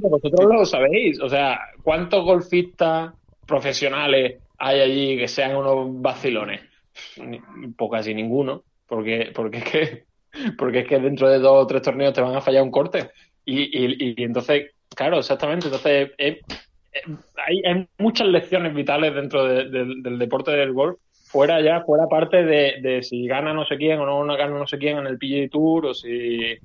[0.00, 1.20] Vosotros lo sabéis.
[1.20, 3.12] O sea, ¿cuántos golfistas
[3.46, 6.60] profesionales hay allí que sean unos vacilones?
[7.76, 8.64] Pocas y ninguno.
[8.86, 10.08] Porque, porque es que
[10.56, 13.10] porque es que dentro de dos o tres torneos te van a fallar un corte.
[13.44, 15.66] Y, y, entonces, claro, exactamente.
[15.66, 16.10] Entonces,
[17.46, 23.26] hay, muchas lecciones vitales dentro del deporte del golf, fuera ya, fuera parte de, si
[23.26, 25.94] gana no sé quién o no gana no sé quién en el PGA Tour o
[25.94, 26.56] si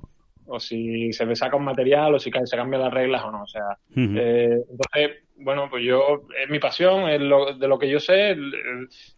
[0.46, 3.44] o si se me saca un material o si se cambian las reglas o no.
[3.44, 7.88] O sea, eh, entonces, bueno, pues yo, es mi pasión, es lo, de lo que
[7.88, 8.36] yo sé,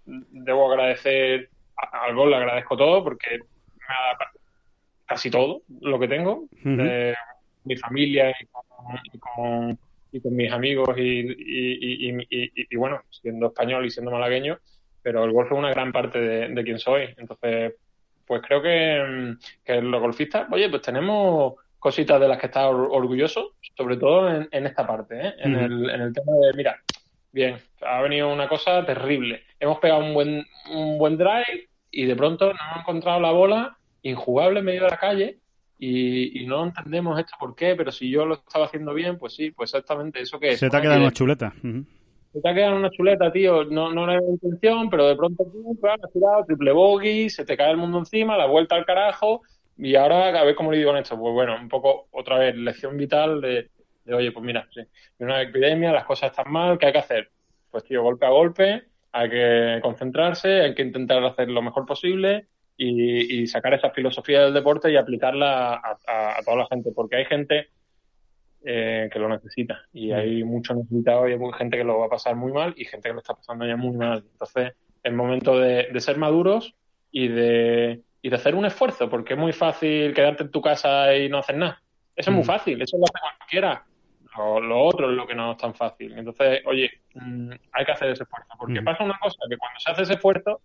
[0.05, 4.31] debo agradecer al golf, le agradezco todo porque me ha
[5.05, 8.65] casi todo lo que tengo, mi familia y con
[9.13, 9.79] y con
[10.25, 14.59] mis amigos y, y, bueno, siendo español y siendo malagueño,
[15.03, 17.15] pero el golf es una gran parte de, de quien soy.
[17.17, 17.75] Entonces,
[18.27, 23.53] pues creo que, que, los golfistas, oye, pues tenemos cositas de las que estar orgulloso,
[23.77, 25.35] sobre todo en, en esta parte, ¿eh?
[25.39, 26.81] en, el, en el tema de, mira,
[27.33, 29.43] bien, ha venido una cosa terrible.
[29.61, 33.79] Hemos pegado un buen, un buen drive y de pronto nos hemos encontrado la bola
[34.03, 35.39] injugable en medio de la calle
[35.79, 39.51] y, no entendemos esto por qué, pero si yo lo estaba haciendo bien, pues sí,
[39.51, 40.59] pues exactamente eso que es.
[40.59, 41.53] Se te ha quedado una chuleta.
[42.33, 43.65] Se te ha quedado una chuleta, tío.
[43.65, 47.73] No, no era intención, pero de pronto tú has tirado triple bogey, se te cae
[47.73, 49.43] el mundo encima, la vuelta al carajo.
[49.77, 51.19] Y ahora, a ver cómo le digo en esto.
[51.19, 53.71] Pues bueno, un poco otra vez, lección vital de,
[54.11, 54.81] oye, pues mira, sí,
[55.19, 57.31] una epidemia, las cosas están mal, ¿qué hay que hacer?
[57.71, 62.47] Pues tío, golpe a golpe, hay que concentrarse, hay que intentar hacer lo mejor posible
[62.77, 67.69] y, sacar esa filosofía del deporte y aplicarla a, toda la gente, porque hay gente
[68.65, 70.15] eh, que lo necesita y mm.
[70.15, 73.09] hay mucho necesitado y hay gente que lo va a pasar muy mal y gente
[73.09, 74.25] que lo está pasando ya muy mal.
[74.33, 74.73] Entonces,
[75.03, 76.75] es momento de, ser maduros
[77.11, 81.15] y de, y de hacer un esfuerzo, porque es muy fácil quedarte en tu casa
[81.17, 81.83] y no hacer nada.
[82.15, 82.47] Eso es muy mm.
[82.47, 83.85] fácil, eso lo hace cualquiera.
[84.37, 86.13] Lo, otro es lo que no es tan fácil.
[86.19, 89.91] Entonces, oye, mm, hay que hacer ese esfuerzo, porque pasa una cosa, que cuando se
[89.91, 90.61] hace ese esfuerzo,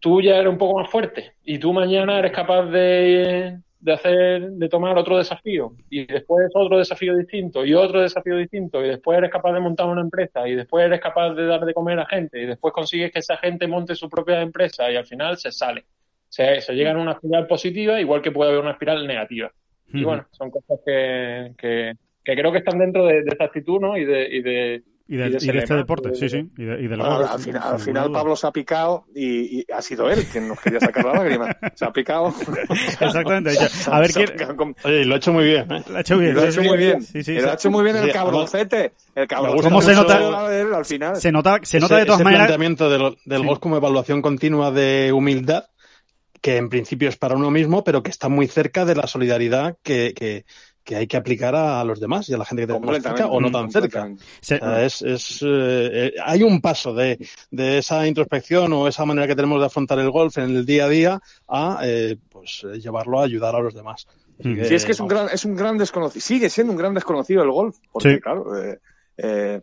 [0.00, 4.68] tú ya eres un poco más fuerte y tú mañana eres capaz de, hacer, de
[4.68, 9.30] tomar otro desafío y después otro desafío distinto y otro desafío distinto y después eres
[9.30, 12.40] capaz de montar una empresa y después eres capaz de dar de comer a gente
[12.40, 15.84] y después consigues que esa gente monte su propia empresa y al final se sale.
[16.28, 19.52] Se, se llega a una espiral positiva igual que puede haber una espiral negativa.
[19.92, 23.96] Y bueno, son cosas que, que, creo que están dentro de, esta actitud ¿no?
[23.96, 26.50] y, de, y de Y de, Y de y de este deporte, de- sí, sí.
[26.56, 28.10] Y, de- y Bueno, al, final, al final.
[28.10, 31.54] Pablo se ha picado y, y ha sido él quien nos quería sacar la lágrima.
[31.74, 32.32] Se ha picado.
[33.00, 33.50] Exactamente.
[33.90, 34.30] A ver quién.
[34.84, 35.70] Oye, lo ha hecho muy bien.
[35.72, 35.82] ¿eh?
[35.88, 36.34] Lo ha hecho bien.
[36.34, 37.02] lo hecho muy bien.
[37.02, 38.92] Sí, sí, lo ha hecho muy bien el cabroncete.
[39.14, 39.62] El cabroncete.
[39.68, 40.46] ¿Cómo se nota?
[40.76, 41.16] Al final.
[41.16, 42.46] Se nota, se nota ese, de todas ese maneras.
[42.46, 43.46] planteamiento del, del Sí.
[43.46, 45.64] golf como evaluación continua de humildad,
[46.40, 49.76] que en principio es para uno mismo, pero que está muy cerca de la solidaridad
[49.82, 50.44] que, que,
[50.84, 53.22] que hay que aplicar a, los demás y a la gente que tenemos Completamente.
[53.22, 54.08] cerca o no tan cerca.
[54.84, 55.46] es, es, eh,
[55.92, 57.18] eh, hay un paso de,
[57.50, 60.84] de esa introspección o esa manera que tenemos de afrontar el golf en el día
[60.84, 64.06] a día a eh, pues eh, llevarlo a ayudar a los demás.
[64.38, 64.64] Mm.
[64.64, 66.20] Sí, es que es un gran, es un gran desconocido.
[66.20, 67.76] Sigue siendo un gran desconocido el golf.
[67.90, 68.20] Porque, Sí.
[68.20, 68.78] claro, eh,
[69.16, 69.60] eh,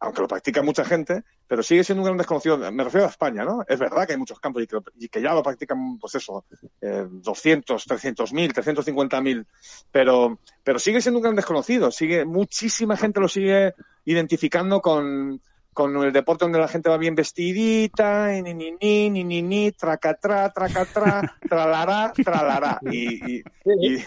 [0.00, 2.56] aunque lo practica mucha gente, pero sigue siendo un gran desconocido.
[2.70, 3.64] Me refiero a España, ¿no?
[3.66, 6.44] Es verdad que hay muchos campos y que, ya lo practican, pues eso,
[6.80, 9.44] eh, 200, 300 mil, 350 mil,
[9.90, 11.90] pero, pero sigue siendo un gran desconocido.
[11.90, 13.74] Sigue, muchísima gente lo sigue
[14.04, 15.40] identificando con,
[15.72, 19.42] con el deporte donde la gente va bien vestidita, y ni ni ni, ni ni
[19.42, 22.78] ni, tracatrá, tracatrá, tralará, tralará.
[22.90, 24.04] Y, y, y,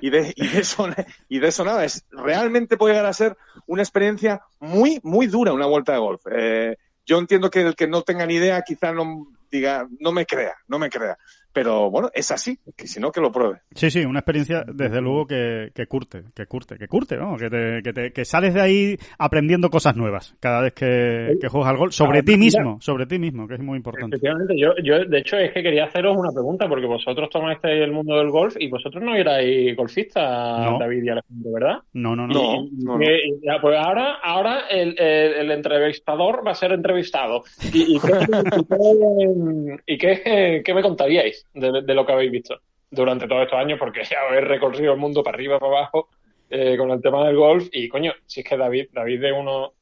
[0.00, 0.88] y de, y, de eso,
[1.28, 3.36] y de eso nada, es, realmente puede llegar a ser
[3.66, 6.22] una experiencia muy, muy dura una vuelta de golf.
[6.30, 6.76] Eh,
[7.06, 10.56] yo entiendo que el que no tenga ni idea quizá no diga, no me crea,
[10.66, 11.16] no me crea.
[11.54, 13.60] Pero bueno, es así, que si no, que lo pruebe.
[13.74, 17.36] Sí, sí, una experiencia desde luego que, que curte, que curte, que curte, ¿no?
[17.36, 21.48] Que, te, que, te- que sales de ahí aprendiendo cosas nuevas cada vez que, que
[21.48, 24.16] juegas al gol, sobre Ah, ti mismo, sobre ti mismo, que es muy importante.
[24.16, 27.92] Efectivamente, yo, yo de hecho es que quería haceros una pregunta porque vosotros tomasteis el
[27.92, 30.78] mundo del golf y vosotros no erais golfistas, No.
[30.78, 31.78] David y Alejandro, ¿verdad?
[31.92, 32.66] No, no, no.
[32.72, 32.98] No.
[32.98, 37.44] Que- y ya, pues ahora, ahora el, el- el entrevistador va a ser entrevistado.
[37.72, 38.12] ¿Y, y qué,
[38.56, 43.42] y qué- y qué- qué me contaríais de, de lo que habéis visto durante todos
[43.42, 43.78] estos años?
[43.78, 46.08] Porque habéis recorrido el mundo para arriba, para abajo
[46.50, 47.68] eh, con el tema del golf.
[47.72, 49.72] Y coño, si es que David, David es uno.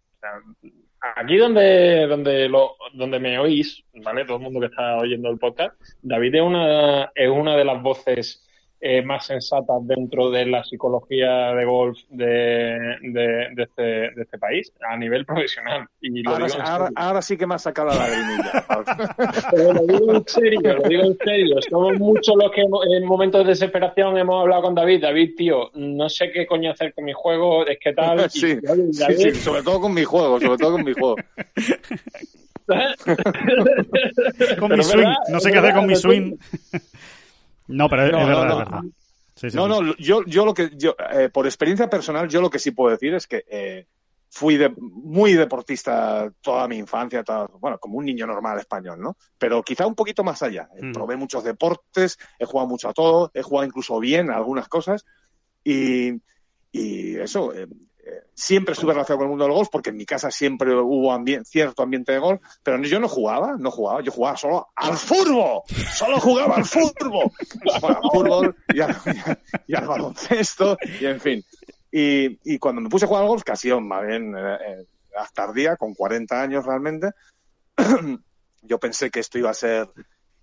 [1.16, 4.24] Aquí donde, donde, lo, donde me oís, ¿vale?
[4.24, 7.82] Todo el mundo que está oyendo el podcast, David es una, es una de las
[7.82, 8.48] voces
[8.84, 14.38] eh, más sensatas dentro de la psicología de golf de, de, de este, de este
[14.38, 15.86] país, a nivel profesional.
[16.00, 18.66] Y lo Ahora, digo en ahora, ahora sí que me ha sacado la lagrimilla.
[19.52, 21.56] Pero lo digo en serio, lo digo en serio.
[21.70, 25.02] Somos muchos los que en momentos de desesperación hemos hablado con David.
[25.02, 28.18] David, tío, no sé qué coño hacer con mi juego, es que tal.
[28.18, 30.92] Y, Sí, oye, sí, David, sí, sobre todo con mi juego, sobre todo con mi
[30.92, 31.14] juego.
[32.66, 32.78] Con
[34.68, 36.36] Pero mi swing, verdad, no sé qué hacer con mi swing.
[37.72, 38.52] No, pero es, No, es no, verdad, no.
[38.52, 38.82] es verdad.
[39.34, 39.68] Sí, sí, No, sí.
[39.70, 42.90] no, yo, yo lo que, yo, eh, por experiencia personal, yo lo que sí puedo
[42.90, 43.86] decir es que eh,
[44.30, 49.16] fui de, muy deportista toda mi infancia, toda- bueno, como un niño normal español, ¿no?
[49.38, 50.68] Pero quizá un poquito más allá.
[50.76, 50.92] Eh, Mm.
[50.92, 55.04] Probé muchos deportes, he jugado mucho a todo, he jugado incluso bien a algunas cosas
[55.64, 56.12] y,
[56.72, 57.66] y eso, eh,
[58.34, 61.44] siempre estuve relacionado con el mundo del golf porque en mi casa siempre hubo ambien-
[61.44, 65.62] cierto ambiente de golf, pero yo no jugaba, no jugaba, yo jugaba solo al fútbol,
[65.92, 67.30] solo jugaba al fútbol,
[67.80, 68.96] bueno, al fútbol y al,
[69.66, 71.44] y al baloncesto y en fin.
[71.90, 74.84] Y, y cuando me puse a jugar al golf, sido más bien eh, eh,
[75.16, 77.10] hasta tardía, con 40 años realmente,
[78.62, 79.88] yo pensé que esto iba a ser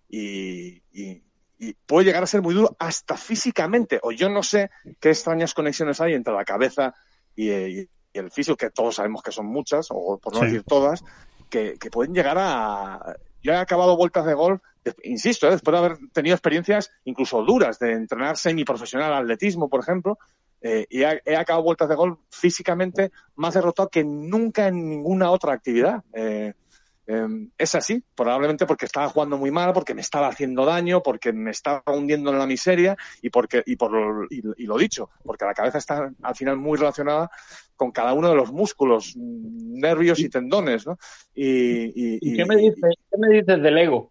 [0.09, 1.23] y, y-
[1.61, 3.99] y puede llegar a ser muy duro hasta físicamente.
[4.03, 4.69] O yo no sé
[5.01, 6.95] qué extrañas conexiones hay entre la cabeza
[7.35, 10.45] y, eh, y- el físico, que todos sabemos que son muchas, o por no Sí.
[10.47, 11.03] decir todas,
[11.49, 13.15] que, que pueden llegar a...
[13.41, 14.61] Yo he acabado vueltas de golf,
[15.03, 20.17] insisto, eh, después de haber tenido experiencias incluso duras de entrenar semiprofesional atletismo, por ejemplo,
[20.61, 25.29] eh, y he, he acabado vueltas de golf físicamente más derrotado que nunca en ninguna
[25.31, 26.03] otra actividad.
[26.13, 26.53] Eh,
[27.11, 31.33] eh, es así, probablemente porque estaba jugando muy mal, porque me estaba haciendo daño, porque
[31.33, 35.09] me estaba hundiendo en la miseria y porque y por lo, y, y lo dicho,
[35.23, 37.31] porque la cabeza está al final muy relacionada
[37.75, 40.97] con cada uno de los músculos, mm, nervios y tendones, ¿no?
[41.33, 44.09] Y, y- ¿Y y- qué me dices, qué me dices del ego?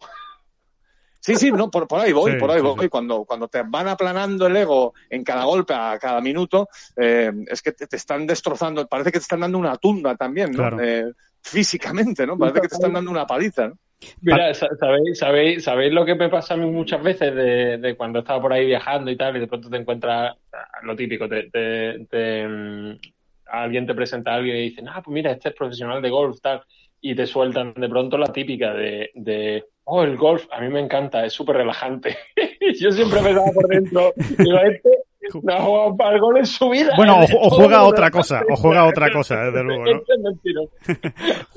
[1.20, 2.76] Sí, sí, no, por, por ahí voy, Sí, por ahí sí, voy.
[2.84, 2.88] sí.
[2.88, 7.60] Cuando, cuando te van aplanando el ego en cada golpe, a cada minuto, eh, es
[7.60, 10.56] que te, te están destrozando, parece que te están dando una tunda también, ¿no?
[10.58, 10.78] Claro.
[10.80, 11.12] Eh,
[11.42, 12.36] físicamente, ¿no?
[12.38, 13.72] Parece que te están dando una paliza.
[14.20, 17.96] Mira, sa- ¿sabéis, sabéis, ¿sabéis lo que me pasa a mí muchas veces de, de
[17.96, 20.36] cuando estaba por ahí viajando y tal, y de pronto te encuentras
[20.82, 22.98] lo típico, te, te- te, mm,
[23.46, 26.38] alguien te presenta a alguien y dicen, ah, pues mira, este es profesional de golf,
[26.40, 26.62] tal,
[27.00, 30.80] y te sueltan de pronto la típica de, de oh, el golf, a mí me
[30.80, 32.16] encanta, es súper relajante.
[32.80, 34.90] Yo siempre me daba por dentro, digo, este,
[35.42, 36.92] no ha jugado para el gol en su vida.
[36.96, 37.28] Bueno, ¿eh?
[37.40, 40.02] o, o juega otra cosa, o juega otra cosa, desde luego, ¿no?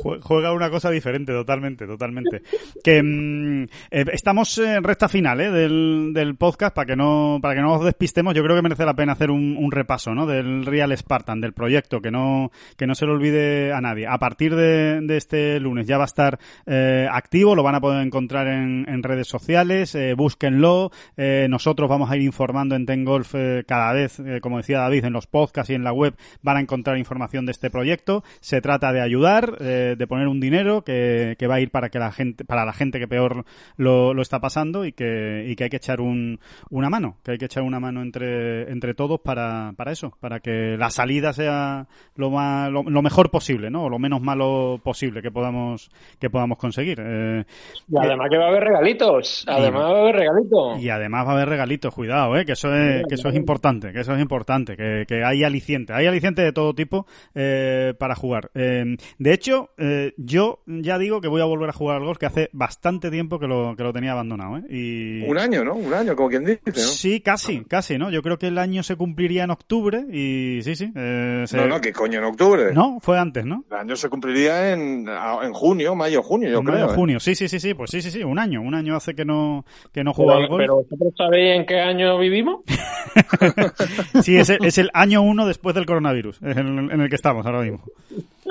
[0.22, 2.42] Juega una cosa diferente, totalmente, totalmente.
[2.84, 5.52] Que mm, eh, estamos en recta final ¿eh?
[5.52, 8.34] del, del podcast para que no para que no os despistemos.
[8.34, 10.26] Yo creo que merece la pena hacer un, un repaso, ¿no?
[10.26, 14.08] Del Real Spartan, del proyecto, que no que no se lo olvide a nadie.
[14.08, 17.82] A partir de, de este lunes ya va a estar eh, activo, lo van a
[17.82, 20.92] poder encontrar en, en redes sociales, eh, búsquenlo.
[21.18, 25.06] Eh, nosotros vamos a ir informando en Tengolf eh, cada vez, eh, como decía David,
[25.06, 28.24] en los podcasts y en la web van a encontrar información de este proyecto.
[28.40, 31.90] Se trata de ayudar, eh, de poner un dinero que, que va a ir para
[31.90, 33.46] que la gente, para la gente que peor
[33.78, 36.40] lo, lo está pasando y que, y que hay que echar un,
[36.70, 40.40] una mano, que hay que echar una mano entre, entre todos para, para eso, para
[40.40, 43.84] que la salida sea lo más, lo, lo mejor posible, ¿no?
[43.86, 45.90] O lo menos malo posible que podamos,
[46.20, 47.00] que podamos conseguir.
[47.02, 47.44] Eh,
[47.88, 49.46] Y además que va a haber regalitos.
[49.48, 50.80] Además va a haber regalitos.
[50.80, 52.46] y además va a haber regalitos, cuidado, ¿eh?
[52.46, 55.94] que eso es, que eso es importante, que eso es importante, que, que hay aliciente,
[55.94, 58.50] hay aliciente de todo tipo eh, para jugar.
[58.56, 62.18] Eh, de hecho, eh, yo ya digo que voy a volver a jugar al golf,
[62.18, 64.58] que hace bastante tiempo que lo, que lo tenía abandonado.
[64.58, 64.64] ¿eh?
[64.70, 65.22] Y...
[65.30, 65.76] Un año, ¿no?
[65.76, 66.74] Un año, como quien dice, ¿no?
[66.74, 68.10] Sí, casi, casi, ¿no?
[68.10, 70.92] Yo creo que el año se cumpliría en octubre y sí, sí.
[70.96, 72.20] eh, se- No, no, ¿qué coño?
[72.20, 72.74] En octubre.
[72.74, 73.66] No, fue antes, ¿no?
[73.72, 75.08] El año se cumpliría en,
[75.44, 76.86] en junio, mayo, junio, yo En creo.
[76.92, 76.96] ¿eh?
[76.96, 79.26] junio, sí, sí, sí, sí, pues sí, sí, sí, un año, un año hace que
[79.26, 80.62] no, que no juego Pero, al golf.
[80.62, 82.62] pero ¿vosotros sabéis en qué año vivimos?
[84.24, 87.62] Sí, es el, es el año uno después del coronavirus, en el que estamos ahora
[87.62, 87.84] mismo.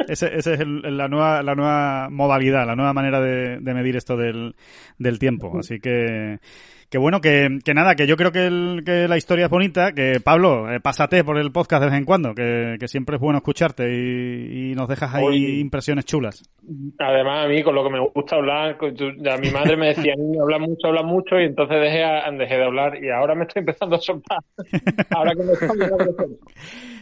[0.08, 4.16] Ese es el- la, nueva, la nueva modalidad, la nueva manera de, de medir esto
[4.16, 4.54] del,
[4.98, 5.58] del tiempo.
[5.58, 6.38] Así que,
[6.90, 9.92] que bueno, que, que nada, que yo creo que, el- que la historia es bonita,
[9.92, 13.20] que Pablo, eh, pásate por el podcast de vez en cuando, que, que siempre es
[13.22, 16.42] bueno escucharte y, y nos dejas ahí impresiones chulas.
[16.98, 20.58] Además, a mí, con lo que me gusta hablar, a mi madre me decía, habla
[20.58, 23.96] mucho, habla mucho, y entonces dejé, a- dejé de hablar, y ahora me estoy empezando
[23.96, 24.38] a soltar.
[25.10, 25.78] Ahora que me estoy.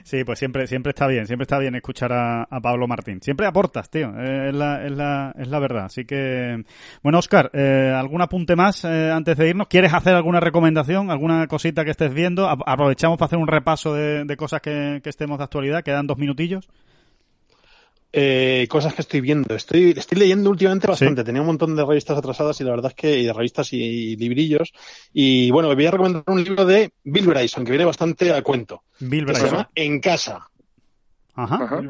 [0.09, 3.21] Sí, pues siempre, siempre está bien, siempre está bien escuchar a, a Pablo Martín.
[3.21, 5.85] Siempre aportas, tío, es, la, es, la, es la verdad.
[5.85, 6.65] Así que,
[7.03, 9.69] bueno, Oscar, eh, ¿algún apunte más eh, antes de irnos?
[9.69, 12.49] ¿Quieres hacer alguna recomendación, alguna cosita que estés viendo?
[12.49, 15.85] Aprovechamos para hacer un repaso de, de cosas que, que estemos de actualidad.
[15.85, 16.71] Quedan dos minutillos.
[18.13, 19.55] Eh, cosas que estoy viendo.
[19.55, 21.21] Estoy, estoy leyendo últimamente bastante.
[21.23, 21.27] Sí.
[21.27, 23.77] Tenía un montón de revistas atrasadas y la verdad es que, y de revistas y,
[23.83, 24.73] y librillos.
[25.13, 28.41] Y bueno, me voy a recomendar un libro de Bill Bryson, que viene bastante a
[28.43, 28.83] cuento.
[29.01, 29.51] Bill Que se Bryson.
[29.59, 30.49] llama En casa.
[31.41, 31.81] Ajá.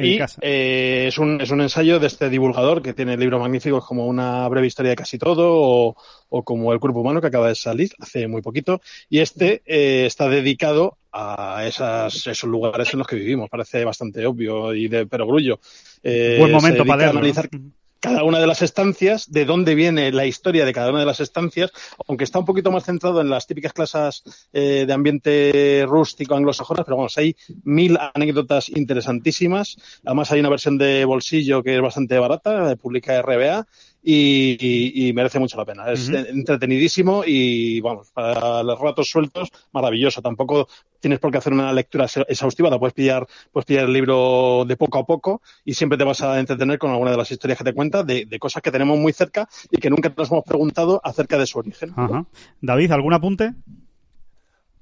[0.00, 4.06] Y eh, es, un, es un ensayo de este divulgador que tiene libros magníficos como
[4.06, 5.96] Una breve historia de casi todo o,
[6.28, 8.80] o como El cuerpo humano que acaba de salir hace muy poquito.
[9.08, 13.50] Y este eh, está dedicado a esas, esos lugares en los que vivimos.
[13.50, 15.58] Parece bastante obvio y de perogrullo.
[16.04, 17.18] Eh, Buen momento para leerlo.
[17.18, 17.72] analizar ¿no?
[18.02, 21.20] Cada una de las estancias, de dónde viene la historia de cada una de las
[21.20, 21.70] estancias,
[22.08, 26.84] aunque está un poquito más centrado en las típicas clases eh, de ambiente rústico anglosajonas,
[26.84, 29.76] pero vamos, hay mil anécdotas interesantísimas.
[30.04, 33.68] Además hay una versión de bolsillo que es bastante barata, eh, publica RBA,
[34.02, 35.90] y, y- y merece mucho la pena.
[35.92, 40.20] Es entretenidísimo y, vamos, para los ratos sueltos, maravilloso.
[40.20, 40.66] Tampoco
[41.00, 44.76] tienes por qué hacer una lectura exhaustiva, la puedes pillar, puedes pillar el libro de
[44.76, 47.64] poco a poco y siempre te vas a entretener con alguna de las historias que
[47.64, 51.00] te cuenta de, de cosas que tenemos muy cerca y que nunca nos hemos preguntado
[51.04, 51.92] acerca de su origen.
[51.96, 52.24] Ajá.
[52.60, 53.52] David, ¿algún apunte?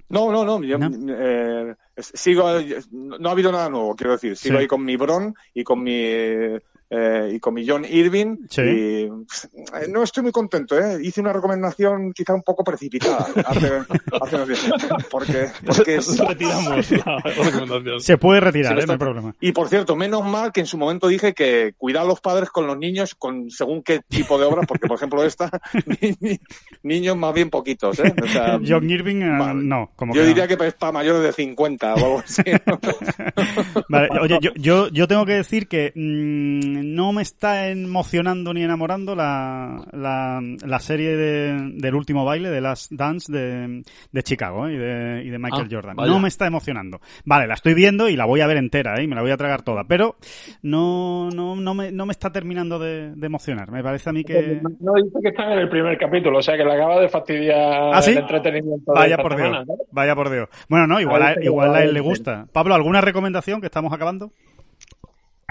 [0.09, 0.61] No, no, no.
[0.63, 0.89] yo, ¿No?
[1.15, 2.43] eh, sigo,
[2.91, 4.35] no, no ha habido nada nuevo, quiero decir.
[4.35, 4.61] Sigo Sí.
[4.61, 6.59] ahí con mi Bron y con mi eh,
[7.33, 8.37] y con mi John Irving.
[8.49, 8.61] Sí.
[8.61, 10.97] Y pff, eh, no estoy muy contento, ¿eh?
[11.01, 13.71] Hice una recomendación quizá un poco precipitada hace,
[14.21, 14.61] hace unos días.
[15.09, 17.99] Porque, porque es- Retiramos la recomendación.
[18.01, 18.85] Se puede retirar, Sí, ¿eh?
[18.87, 19.35] no hay problema.
[19.39, 22.49] Y por cierto, menos mal que en su momento dije que cuidar a los padres
[22.49, 25.49] con los niños con según qué tipo de obras, porque por ejemplo esta,
[26.01, 26.39] ni- ni-
[26.83, 28.13] niños más bien poquitos, ¿eh?
[28.21, 29.91] O sea, John Irving, eh, no.
[29.95, 30.33] Como yo que no.
[30.35, 32.41] diría que es para mayores de 50 o algo así.
[32.65, 32.79] ¿no?
[33.89, 38.63] Vale, oye, yo, yo, yo tengo que decir que mm, no me está emocionando ni
[38.63, 44.67] enamorando la, la, la serie de- del último baile, de Last Dance de, de Chicago
[44.67, 44.73] ¿eh?
[44.73, 45.95] y, de, y de Michael Ah, Jordan.
[45.95, 46.11] vaya.
[46.11, 46.99] No me está emocionando.
[47.25, 49.03] Vale, la estoy viendo y la voy a ver entera ¿eh?
[49.03, 50.15] y me la voy a tragar toda, pero
[50.61, 53.71] no, no, no, me, no me está terminando de, de emocionar.
[53.71, 54.61] Me parece a mí que...
[54.79, 57.91] No dice que están en el primer capítulo, o sea que le acaba de fastidiar
[57.93, 58.11] ¿Ah, sí?
[58.11, 60.49] el entretenimiento Vaya por semana, Dios, vaya por Dios.
[60.69, 62.47] Bueno, no, igual, a, igual a él le gusta.
[62.51, 64.31] Pablo, ¿alguna recomendación que estamos acabando?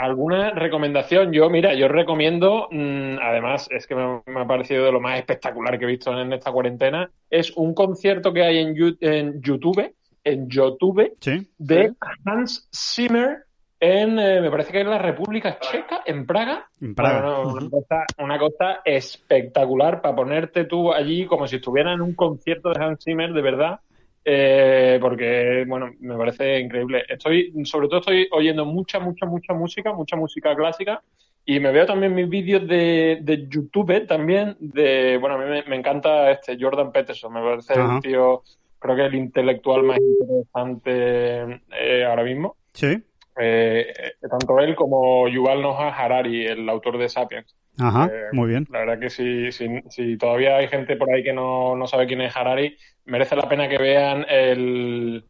[0.01, 1.33] ¿Alguna recomendación?
[1.33, 5.19] Yo, mira, yo recomiendo, mm, además, es que me, me ha parecido de lo más
[5.19, 9.95] espectacular que he visto en esta cuarentena, es un concierto que hay en, YouTube,
[10.25, 11.47] en YouTube, Sí.
[11.59, 11.93] de
[12.25, 13.45] Hans Zimmer
[13.81, 16.69] en, eh, me parece que en la República Checa, en Praga.
[16.83, 17.23] En Praga.
[17.23, 22.03] Bueno, no, una, cosa, una cosa espectacular para ponerte tú allí como si estuvieras en
[22.03, 23.81] un concierto de Hans Zimmer, de verdad.
[24.25, 27.05] Eh, porque, bueno, me parece increíble.
[27.09, 31.03] Estoy, sobre todo estoy oyendo mucha, mucha, mucha música, mucha música clásica,
[31.45, 35.77] y me veo también mis vídeos de, de YouTube también, de, bueno, a mí me,
[35.77, 38.43] encanta este Jordan Peterson, me parece un tío,
[38.79, 42.57] creo que el intelectual más interesante eh, ahora mismo.
[42.75, 43.03] Sí.
[43.41, 43.93] Eh,
[44.29, 47.55] tanto él como Yuval Noah Harari, el autor de Sapiens.
[47.81, 48.67] Ajá, eh, muy bien.
[48.71, 52.21] La verdad que si, si, todavía hay gente por ahí que no, no, sabe quién
[52.21, 52.77] es Harari,
[53.07, 55.25] merece la pena que vean el,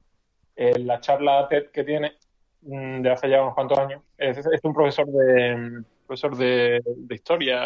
[0.56, 2.12] la charla TED que tiene
[2.62, 4.02] mm, de hace ya unos cuantos años.
[4.18, 7.62] Es, es un profesor de profesor de, de historia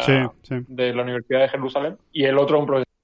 [0.67, 2.94] de la Universidad de Jerusalén y el otro un profesor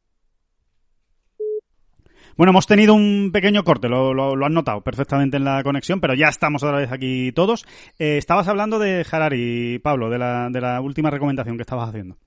[2.42, 6.16] bueno, hemos tenido un pequeño corte, lo, lo, han notado perfectamente en la conexión, pero
[6.16, 7.68] ya estamos otra vez aquí todos.
[8.00, 12.18] Eh, estabas hablando de Harari, Pablo, de la, de la última recomendación que estabas haciendo.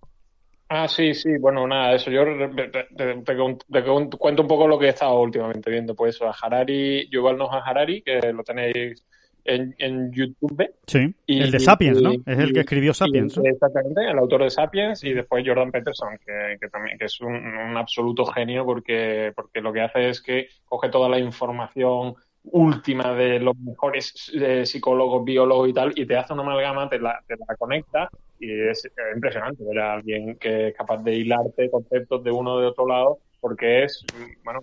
[0.68, 2.12] Ah, sí, sí, bueno, nada, eso.
[2.12, 2.22] Yo
[2.54, 5.96] te, cuento un poco lo que he estado últimamente viendo.
[5.96, 9.04] Pues eso, a Harari, Yuval Noah Harari, que lo tenéis
[9.44, 10.70] en, en YouTube.
[10.86, 12.12] Sí, el de Sapiens, ¿no?
[12.12, 13.38] es el que escribió Sapiens.
[13.44, 17.34] exactamente, el autor de Sapiens y después Jordan Peterson, que, que también que es un,
[17.34, 22.14] un, absoluto genio porque, porque lo que hace es que coge toda la información
[22.44, 26.98] última de los mejores eh, psicólogos, biólogos y tal, y te hace una amalgama, te
[26.98, 31.70] la, te la conecta y es impresionante ver a alguien que es capaz de hilarte
[31.70, 34.02] conceptos de uno de otro lado porque es,
[34.42, 34.60] bueno,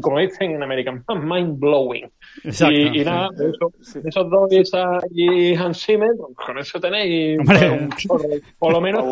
[0.00, 2.10] como dicen en American, mind blowing.
[2.42, 4.48] y, nada, esos dos
[5.10, 7.90] y, Hans Zimmer, pues, con eso tenéis un
[8.58, 9.04] por lo menos.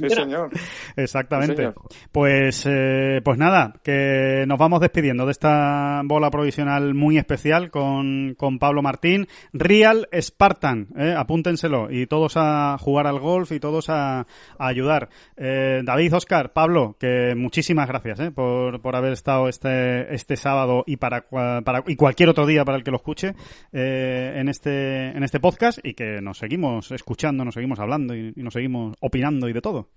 [0.00, 0.48] sí, señor.
[0.96, 1.74] Exactamente.
[2.10, 8.36] Pues, eh, pues nada, que nos vamos despidiendo de esta bola provisional muy especial con,
[8.38, 9.28] con Pablo Martín.
[9.52, 11.90] Real Spartan, eh, apúntenselo.
[11.90, 14.26] Y todos a jugar al golf y todos a,
[14.58, 15.10] ayudar.
[15.36, 18.13] Eh, David, Oscar, Pablo, que muchísimas gracias.
[18.20, 18.30] ¿Eh?
[18.30, 22.78] por, por haber estado este, este sábado y para, para y cualquier otro día para
[22.78, 23.34] el que lo escuche
[23.72, 28.32] eh, en este en este podcast y que nos seguimos escuchando, nos seguimos hablando y,
[28.36, 29.88] nos seguimos opinando y de todo.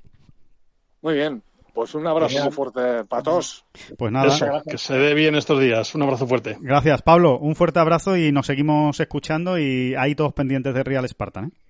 [1.02, 1.44] Muy bien,
[1.74, 3.66] pues un abrazo muy fuerte para todos.
[3.98, 4.64] Pues nada.
[4.68, 5.94] que se dé bien estos días.
[5.96, 6.58] Un abrazo fuerte.
[6.60, 7.38] Gracias, Pablo.
[7.38, 11.46] Un fuerte abrazo y nos seguimos escuchando y ahí todos pendientes de Real Spartan.
[11.46, 11.67] ¿eh?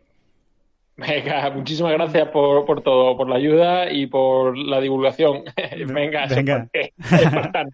[0.97, 5.43] Venga, muchísimas gracias por, por todo, por la ayuda y por la divulgación.
[5.87, 6.67] Venga, Venga.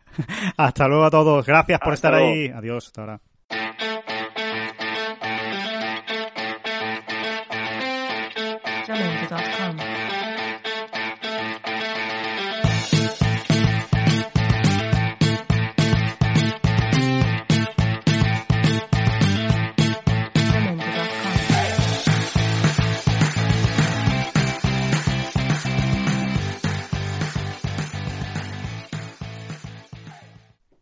[0.57, 1.45] hasta luego a todos.
[1.45, 2.49] Gracias por estar ahí.
[2.49, 3.32] Adiós, hasta ahora.